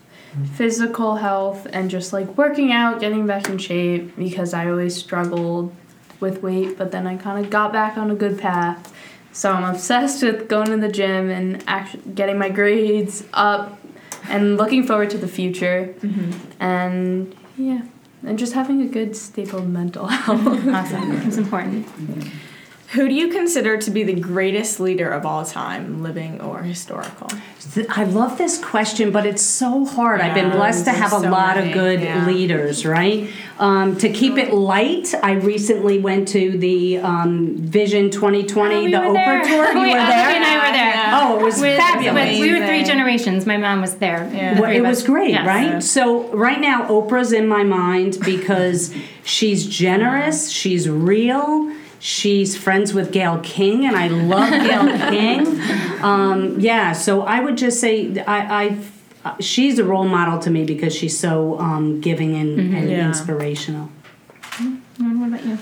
physical 0.56 1.16
health 1.16 1.68
and 1.72 1.90
just 1.90 2.12
like 2.12 2.38
working 2.38 2.74
out, 2.74 3.00
getting 3.00 3.26
back 3.26 3.48
in 3.48 3.58
shape 3.58 4.14
because 4.18 4.54
I 4.54 4.70
always 4.70 4.94
struggled 4.94 5.74
with 6.20 6.44
weight, 6.44 6.78
but 6.78 6.92
then 6.92 7.08
I 7.08 7.16
kind 7.16 7.44
of 7.44 7.50
got 7.50 7.72
back 7.72 7.98
on 7.98 8.12
a 8.12 8.16
good 8.16 8.38
path 8.38 8.94
so 9.38 9.52
I'm 9.52 9.66
obsessed 9.66 10.24
with 10.24 10.50
going 10.50 10.72
to 10.72 10.78
the 10.78 10.92
gym 10.92 11.30
and 11.30 11.64
actually 11.68 12.12
getting 12.16 12.40
my 12.40 12.50
grades 12.50 13.24
up 13.34 13.80
and 14.28 14.58
looking 14.58 14.82
forward 14.82 15.12
to 15.12 15.20
the 15.20 15.28
future. 15.28 15.94
Mm-hmm. 16.00 16.32
And 16.60 17.36
yeah, 17.56 17.84
and 18.24 18.40
just 18.40 18.54
having 18.54 18.82
a 18.82 18.88
good, 18.88 19.16
stable 19.16 19.62
mental 19.62 20.08
health. 20.24 20.68
awesome. 20.70 21.12
It's 21.28 21.38
important. 21.38 21.86
Who 22.92 23.10
do 23.10 23.14
you 23.14 23.28
consider 23.28 23.78
to 23.78 23.92
be 23.92 24.04
the 24.04 24.14
greatest 24.14 24.80
leader 24.80 25.10
of 25.10 25.26
all 25.26 25.44
time, 25.44 26.02
living 26.02 26.40
or 26.40 26.64
historical? 26.64 27.28
I 27.90 28.06
love 28.06 28.38
this 28.38 28.64
question, 28.64 29.12
but 29.12 29.26
it's 29.26 29.42
so 29.42 29.84
hard. 29.84 30.22
Yeah, 30.22 30.28
I've 30.28 30.34
been 30.34 30.52
blessed 30.52 30.86
to 30.86 30.92
have 30.92 31.12
a 31.12 31.20
so 31.20 31.30
lot 31.30 31.58
many. 31.58 31.68
of 31.70 31.74
good 31.74 32.00
yeah. 32.00 32.26
leaders, 32.26 32.86
right? 32.86 33.30
Um, 33.60 33.98
to 33.98 34.10
keep 34.10 34.38
it 34.38 34.54
light, 34.54 35.14
I 35.22 35.34
recently 35.34 36.00
went 36.00 36.30
to 36.30 36.58
the 36.58 37.00
um, 37.00 37.58
Vision 37.58 38.10
2020, 38.10 38.76
oh, 38.76 38.82
we 38.84 38.92
the 38.92 38.98
Oprah 38.98 39.14
there. 39.14 39.44
tour. 39.44 39.74
You 39.74 39.80
we, 39.82 39.88
were 39.90 39.94
there? 39.96 40.30
and 40.30 40.46
I 40.46 40.56
were 40.56 40.78
there. 40.78 40.88
Yeah. 40.88 41.20
Oh, 41.22 41.40
it 41.40 41.44
was 41.44 41.60
with, 41.60 41.78
fabulous. 41.78 42.40
With, 42.40 42.40
we 42.40 42.58
were 42.58 42.66
three 42.66 42.86
generations. 42.86 43.46
My 43.46 43.58
mom 43.58 43.82
was 43.82 43.96
there. 43.96 44.32
Yeah. 44.34 44.62
Well, 44.62 44.72
it 44.72 44.82
was 44.82 45.04
great, 45.04 45.32
yes. 45.32 45.46
right? 45.46 45.84
So 45.84 46.34
right 46.34 46.62
now, 46.62 46.88
Oprah's 46.88 47.34
in 47.34 47.50
my 47.50 47.64
mind 47.64 48.18
because 48.24 48.96
she's 49.26 49.68
generous, 49.68 50.50
she's 50.50 50.88
real 50.88 51.70
She's 52.00 52.56
friends 52.56 52.94
with 52.94 53.12
Gayle 53.12 53.40
King, 53.40 53.86
and 53.86 53.96
I 53.96 54.08
love 54.08 54.50
Gayle 54.50 55.10
King. 55.10 56.02
Um, 56.02 56.60
yeah, 56.60 56.94
so 56.94 57.22
I 57.22 57.40
would 57.40 57.58
just 57.58 57.80
say 57.80 58.20
I, 58.22 58.78
I, 59.26 59.40
she's 59.40 59.80
a 59.80 59.84
role 59.84 60.08
model 60.08 60.40
to 60.40 60.50
me 60.50 60.64
because 60.64 60.96
she's 60.96 61.18
so 61.18 61.60
um, 61.60 62.02
giving 62.02 62.36
and, 62.36 62.60
mm-hmm. 62.60 62.76
and 62.76 62.90
yeah. 62.90 63.08
inspirational. 63.08 63.90
Mm-hmm. 64.42 65.22
What 65.22 65.28
about 65.28 65.46
you? 65.46 65.58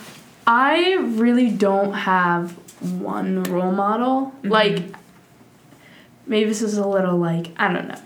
I 0.47 0.93
really 0.93 1.49
don't 1.49 1.93
have 1.93 2.51
one 2.81 3.43
role 3.43 3.71
model. 3.71 4.27
Mm-hmm. 4.27 4.49
Like, 4.49 4.83
maybe 6.27 6.49
this 6.49 6.61
is 6.61 6.77
a 6.77 6.87
little 6.87 7.17
like 7.17 7.51
I 7.57 7.71
don't 7.71 7.87
know 7.87 7.99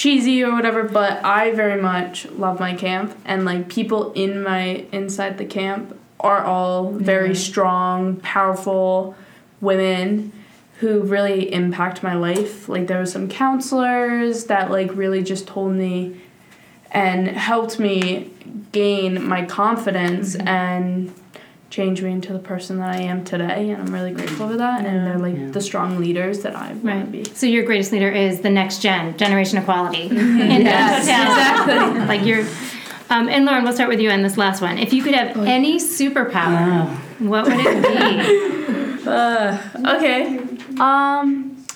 cheesy 0.00 0.42
or 0.42 0.52
whatever, 0.52 0.82
but 0.82 1.22
I 1.22 1.50
very 1.50 1.78
much 1.78 2.24
love 2.30 2.58
my 2.58 2.74
camp 2.74 3.14
and 3.26 3.44
like 3.44 3.68
people 3.68 4.12
in 4.14 4.42
my 4.42 4.86
inside 4.92 5.36
the 5.36 5.44
camp 5.44 5.94
are 6.20 6.44
all 6.44 6.92
very 6.92 7.34
strong, 7.34 8.16
powerful 8.16 9.14
women 9.60 10.32
who 10.78 11.00
really 11.00 11.52
impact 11.52 12.02
my 12.02 12.14
life. 12.14 12.68
Like 12.68 12.86
there 12.86 12.98
were 12.98 13.06
some 13.06 13.28
counselors 13.28 14.44
that 14.44 14.70
like 14.70 14.94
really 14.94 15.22
just 15.22 15.46
told 15.46 15.72
me 15.72 16.20
and 16.92 17.28
helped 17.28 17.78
me 17.78 18.30
gain 18.72 19.24
my 19.26 19.44
confidence 19.44 20.36
mm-hmm. 20.36 20.48
and 20.48 21.14
change 21.70 22.02
me 22.02 22.10
into 22.10 22.32
the 22.32 22.38
person 22.38 22.78
that 22.78 22.90
I 22.90 23.02
am 23.02 23.24
today, 23.24 23.70
and 23.70 23.80
I'm 23.80 23.94
really 23.94 24.10
grateful 24.10 24.48
for 24.48 24.56
that. 24.56 24.84
And 24.84 25.06
they're 25.06 25.18
like 25.18 25.36
yeah. 25.36 25.50
the 25.50 25.60
strong 25.60 26.00
leaders 26.00 26.40
that 26.40 26.56
I 26.56 26.72
want 26.72 26.84
right. 26.84 27.04
to 27.04 27.10
be. 27.10 27.24
So 27.24 27.46
your 27.46 27.64
greatest 27.64 27.92
leader 27.92 28.10
is 28.10 28.40
the 28.40 28.50
next 28.50 28.82
gen, 28.82 29.16
generation 29.16 29.58
equality. 29.58 30.08
yes, 30.12 31.02
exactly. 31.02 32.06
like 32.06 32.26
you're 32.26 32.44
um, 33.10 33.28
and 33.28 33.44
Lauren, 33.44 33.64
we'll 33.64 33.72
start 33.72 33.88
with 33.88 34.00
you 34.00 34.10
on 34.10 34.22
this 34.22 34.38
last 34.38 34.62
one. 34.62 34.78
If 34.78 34.92
you 34.92 35.02
could 35.02 35.14
have 35.14 35.36
any 35.38 35.78
superpower, 35.78 36.88
what 37.18 37.44
would 37.44 37.54
it 37.56 37.82
be? 37.82 39.06
uh, 39.06 39.58
okay. 39.96 40.38
Um, 40.78 41.66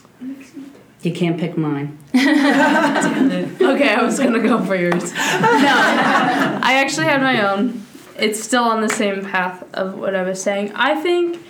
you 1.03 1.13
can't 1.13 1.39
pick 1.39 1.57
mine. 1.57 1.99
okay, 2.15 2.25
I 3.95 4.03
was 4.03 4.19
gonna 4.19 4.39
go 4.39 4.65
for 4.65 4.77
yours. 4.77 5.13
No, 5.13 5.19
I 5.19 6.81
actually 6.83 7.07
had 7.07 7.21
my 7.21 7.51
own. 7.51 7.85
It's 8.17 8.41
still 8.43 8.65
on 8.65 8.81
the 8.81 8.89
same 8.89 9.25
path 9.25 9.65
of 9.75 9.99
what 9.99 10.15
I 10.15 10.23
was 10.23 10.41
saying. 10.41 10.73
I 10.75 10.95
think 11.01 11.45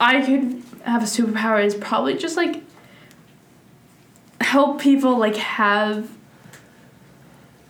I 0.00 0.20
could 0.20 0.62
have 0.84 1.02
a 1.02 1.06
superpower 1.06 1.64
is 1.64 1.74
probably 1.76 2.18
just 2.18 2.36
like 2.36 2.60
help 4.40 4.80
people 4.80 5.16
like 5.16 5.36
have 5.36 6.10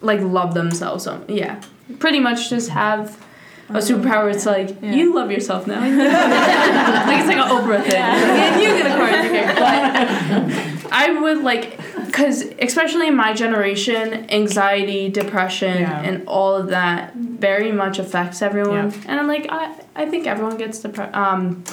like 0.02 0.20
love 0.20 0.54
themselves. 0.54 1.04
So 1.04 1.24
yeah, 1.28 1.62
pretty 1.98 2.20
much 2.20 2.50
just 2.50 2.70
have 2.70 3.22
a 3.68 3.74
superpower. 3.74 4.32
It's 4.32 4.46
like 4.46 4.76
yeah. 4.82 4.92
you 4.92 5.14
love 5.14 5.30
yourself 5.30 5.66
now. 5.66 5.80
like 7.06 7.18
it's 7.20 7.28
like 7.28 7.36
an 7.36 7.48
Oprah 7.48 7.82
thing. 7.82 7.92
Yeah. 7.92 8.54
And 8.54 8.62
you 8.62 8.68
get 8.68 8.86
a 8.86 8.96
card. 8.96 10.82
But 10.82 10.92
I 10.92 11.18
would 11.20 11.38
like, 11.38 11.78
cause 12.12 12.44
especially 12.60 13.08
in 13.08 13.16
my 13.16 13.32
generation, 13.32 14.30
anxiety, 14.30 15.08
depression, 15.08 15.78
yeah. 15.78 16.02
and 16.02 16.26
all 16.26 16.54
of 16.54 16.68
that 16.68 17.14
very 17.14 17.72
much 17.72 17.98
affects 17.98 18.42
everyone. 18.42 18.92
And 19.06 19.18
I'm 19.18 19.26
like, 19.26 19.46
I 19.48 19.74
I 19.94 20.06
think 20.06 20.26
everyone 20.26 20.56
gets 20.56 20.80
depression. 20.80 21.14
Um, 21.14 21.64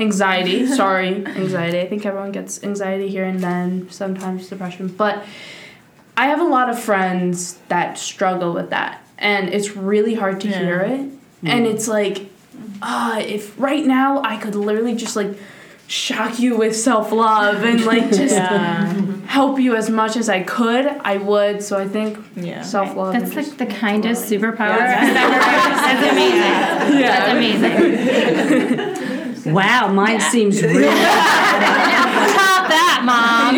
anxiety. 0.00 0.66
sorry, 0.66 1.24
anxiety. 1.26 1.80
I 1.80 1.86
think 1.86 2.04
everyone 2.04 2.32
gets 2.32 2.62
anxiety 2.62 3.08
here 3.08 3.24
and 3.24 3.40
then. 3.40 3.88
Sometimes 3.90 4.48
depression, 4.48 4.88
but 4.88 5.24
I 6.16 6.26
have 6.28 6.40
a 6.40 6.44
lot 6.44 6.70
of 6.70 6.78
friends 6.78 7.58
that 7.68 7.98
struggle 7.98 8.52
with 8.54 8.70
that, 8.70 9.02
and 9.18 9.48
it's 9.50 9.76
really 9.76 10.14
hard 10.14 10.40
to 10.42 10.48
hear 10.48 10.80
it. 10.80 11.10
And 11.44 11.66
it's 11.66 11.86
like, 11.86 12.30
uh, 12.82 13.22
if 13.24 13.58
right 13.60 13.84
now 13.84 14.22
I 14.22 14.36
could 14.36 14.54
literally 14.54 14.94
just 14.94 15.14
like 15.16 15.38
shock 15.86 16.40
you 16.40 16.56
with 16.56 16.74
self 16.74 17.12
love 17.12 17.62
and 17.64 17.84
like 17.84 18.10
just 18.22 18.34
help 19.26 19.60
you 19.60 19.76
as 19.76 19.88
much 19.90 20.16
as 20.16 20.28
I 20.28 20.42
could, 20.42 20.86
I 20.86 21.18
would. 21.18 21.62
So 21.62 21.78
I 21.78 21.86
think 21.86 22.18
Yeah. 22.34 22.62
self 22.62 22.96
love. 22.96 23.12
That's 23.12 23.34
like 23.36 23.58
the 23.58 23.66
kindest 23.66 24.30
superpower 24.30 24.70
I've 24.80 25.16
ever. 25.16 25.38
That's 25.38 26.10
amazing. 26.12 27.00
That's 27.02 27.30
amazing. 27.32 29.02
Wow, 29.46 29.92
mine 29.92 30.20
seems 30.20 30.60
really. 30.60 30.82
Top 30.82 32.66
that, 32.68 33.02
mom. 33.04 33.54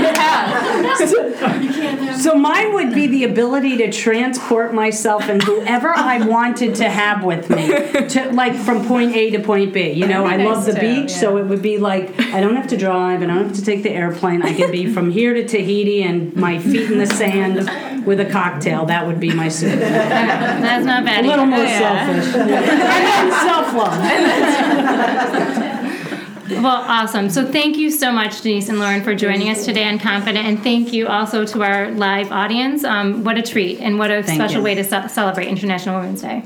So 2.19 2.35
mine 2.35 2.75
would 2.75 2.93
be 2.95 3.07
the 3.07 3.23
ability 3.25 3.77
to 3.77 3.93
transport 3.93 4.75
myself 4.75 5.29
and 5.29 5.41
whoever 5.41 5.97
I 5.97 6.27
wanted 6.27 6.75
to 6.77 6.91
have 6.91 7.23
with 7.23 7.49
me 7.49 7.69
to 8.09 8.33
like 8.33 8.57
from 8.57 8.85
point 8.87 9.15
A 9.15 9.31
to 9.31 9.39
point 9.39 9.73
B. 9.73 9.93
You 9.93 10.09
know, 10.09 10.27
I 10.27 10.39
love 10.39 10.67
the 10.67 10.73
too, 10.73 10.81
beach, 10.81 11.11
so 11.11 11.37
it 11.37 11.45
would 11.45 11.63
be 11.63 11.79
like 11.79 12.19
I 12.19 12.41
don't 12.41 12.57
have 12.57 12.67
to 12.69 12.77
drive, 12.77 13.23
and 13.23 13.31
I 13.31 13.37
don't 13.37 13.47
have 13.49 13.57
to 13.57 13.65
take 13.65 13.85
the 13.85 13.91
airplane. 13.91 14.43
I 14.43 14.53
can 14.53 14.73
be 14.73 14.93
from 14.93 15.13
here 15.13 15.33
to 15.35 15.47
Tahiti 15.47 16.03
and 16.03 16.35
my 16.35 16.59
feet 16.59 16.91
in 16.91 16.99
the 16.99 17.07
sand 17.07 17.71
with 18.05 18.19
a 18.19 18.27
cocktail. 18.27 18.87
That 18.87 19.07
would 19.07 19.21
be 19.21 19.33
my 19.33 19.47
superpower. 19.47 19.79
That's 19.79 20.85
not 20.85 21.05
bad. 21.05 21.25
A 21.25 21.29
little 21.29 21.45
either. 21.45 21.57
more 21.57 21.65
oh, 21.65 21.67
selfish. 21.67 22.35
and 22.35 22.51
then 22.51 23.31
self-love. 23.47 23.95
Well, 26.51 26.67
awesome. 26.67 27.29
So 27.31 27.45
thank 27.51 27.77
you 27.77 27.91
so 27.91 28.11
much, 28.11 28.41
Denise 28.41 28.69
and 28.69 28.79
Lauren, 28.79 29.03
for 29.03 29.15
joining 29.15 29.49
us 29.51 29.65
today 29.65 29.85
on 29.89 29.99
Confident, 29.99 30.47
and 30.47 30.63
thank 30.63 30.93
you 30.93 31.07
also 31.07 31.45
to 31.45 31.63
our 31.63 31.91
live 31.91 32.33
audience. 32.33 32.85
Um, 32.85 33.23
what 33.25 33.37
a 33.37 33.43
treat, 33.43 33.81
and 33.81 33.99
what 33.99 34.11
a 34.11 34.23
Thank 34.23 34.41
special 34.41 34.59
you. 34.59 34.63
way 34.65 34.75
to 34.77 34.85
ce- 34.85 35.13
celebrate 35.13 35.49
International 35.49 36.01
Women's 36.01 36.23
Day. 36.23 36.43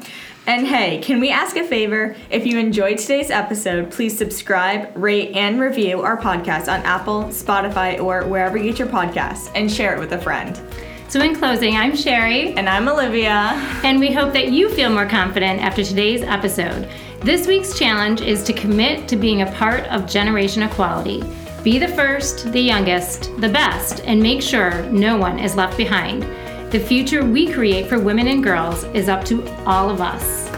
And 0.46 0.66
hey, 0.66 0.98
can 1.00 1.20
we 1.20 1.30
ask 1.30 1.56
a 1.56 1.62
favor? 1.64 2.16
If 2.30 2.46
you 2.46 2.58
enjoyed 2.58 2.98
today's 2.98 3.30
episode, 3.30 3.92
please 3.92 4.16
subscribe, 4.18 4.90
rate, 4.96 5.36
and 5.36 5.60
review 5.60 6.02
our 6.02 6.16
podcast 6.20 6.62
on 6.72 6.80
Apple, 6.84 7.24
Spotify, 7.26 8.00
or 8.02 8.26
wherever 8.26 8.56
you 8.58 8.64
get 8.70 8.78
your 8.80 8.88
podcasts, 8.88 9.50
and 9.54 9.70
share 9.70 9.94
it 9.94 10.00
with 10.00 10.12
a 10.12 10.18
friend. 10.20 10.60
So, 11.08 11.20
in 11.20 11.36
closing, 11.36 11.76
I'm 11.76 11.94
Sherry, 11.94 12.54
And 12.54 12.68
I'm 12.68 12.88
Olivia. 12.88 13.52
and 13.84 14.00
we 14.00 14.10
hope 14.12 14.32
that 14.32 14.50
you 14.50 14.68
feel 14.70 14.90
more 14.90 15.06
confident 15.06 15.60
after 15.60 15.84
today's 15.84 16.22
episode. 16.22 16.88
This 17.24 17.46
week's 17.46 17.78
challenge 17.78 18.20
is 18.20 18.42
to 18.42 18.52
commit 18.52 19.06
to 19.06 19.14
being 19.14 19.42
a 19.42 19.52
part 19.52 19.84
of 19.84 20.08
generation 20.08 20.64
equality. 20.64 21.22
Be 21.62 21.78
the 21.78 21.86
first, 21.86 22.50
the 22.50 22.60
youngest, 22.60 23.30
the 23.40 23.48
best, 23.48 24.00
and 24.00 24.20
make 24.20 24.42
sure 24.42 24.82
no 24.90 25.16
one 25.16 25.38
is 25.38 25.54
left 25.54 25.76
behind. 25.76 26.24
The 26.72 26.80
future 26.80 27.24
we 27.24 27.52
create 27.52 27.86
for 27.86 28.00
women 28.00 28.26
and 28.26 28.42
girls 28.42 28.82
is 28.92 29.08
up 29.08 29.24
to 29.26 29.48
all 29.64 29.88
of 29.88 30.00
us. 30.00 30.48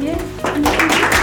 Yeah. 0.00 1.13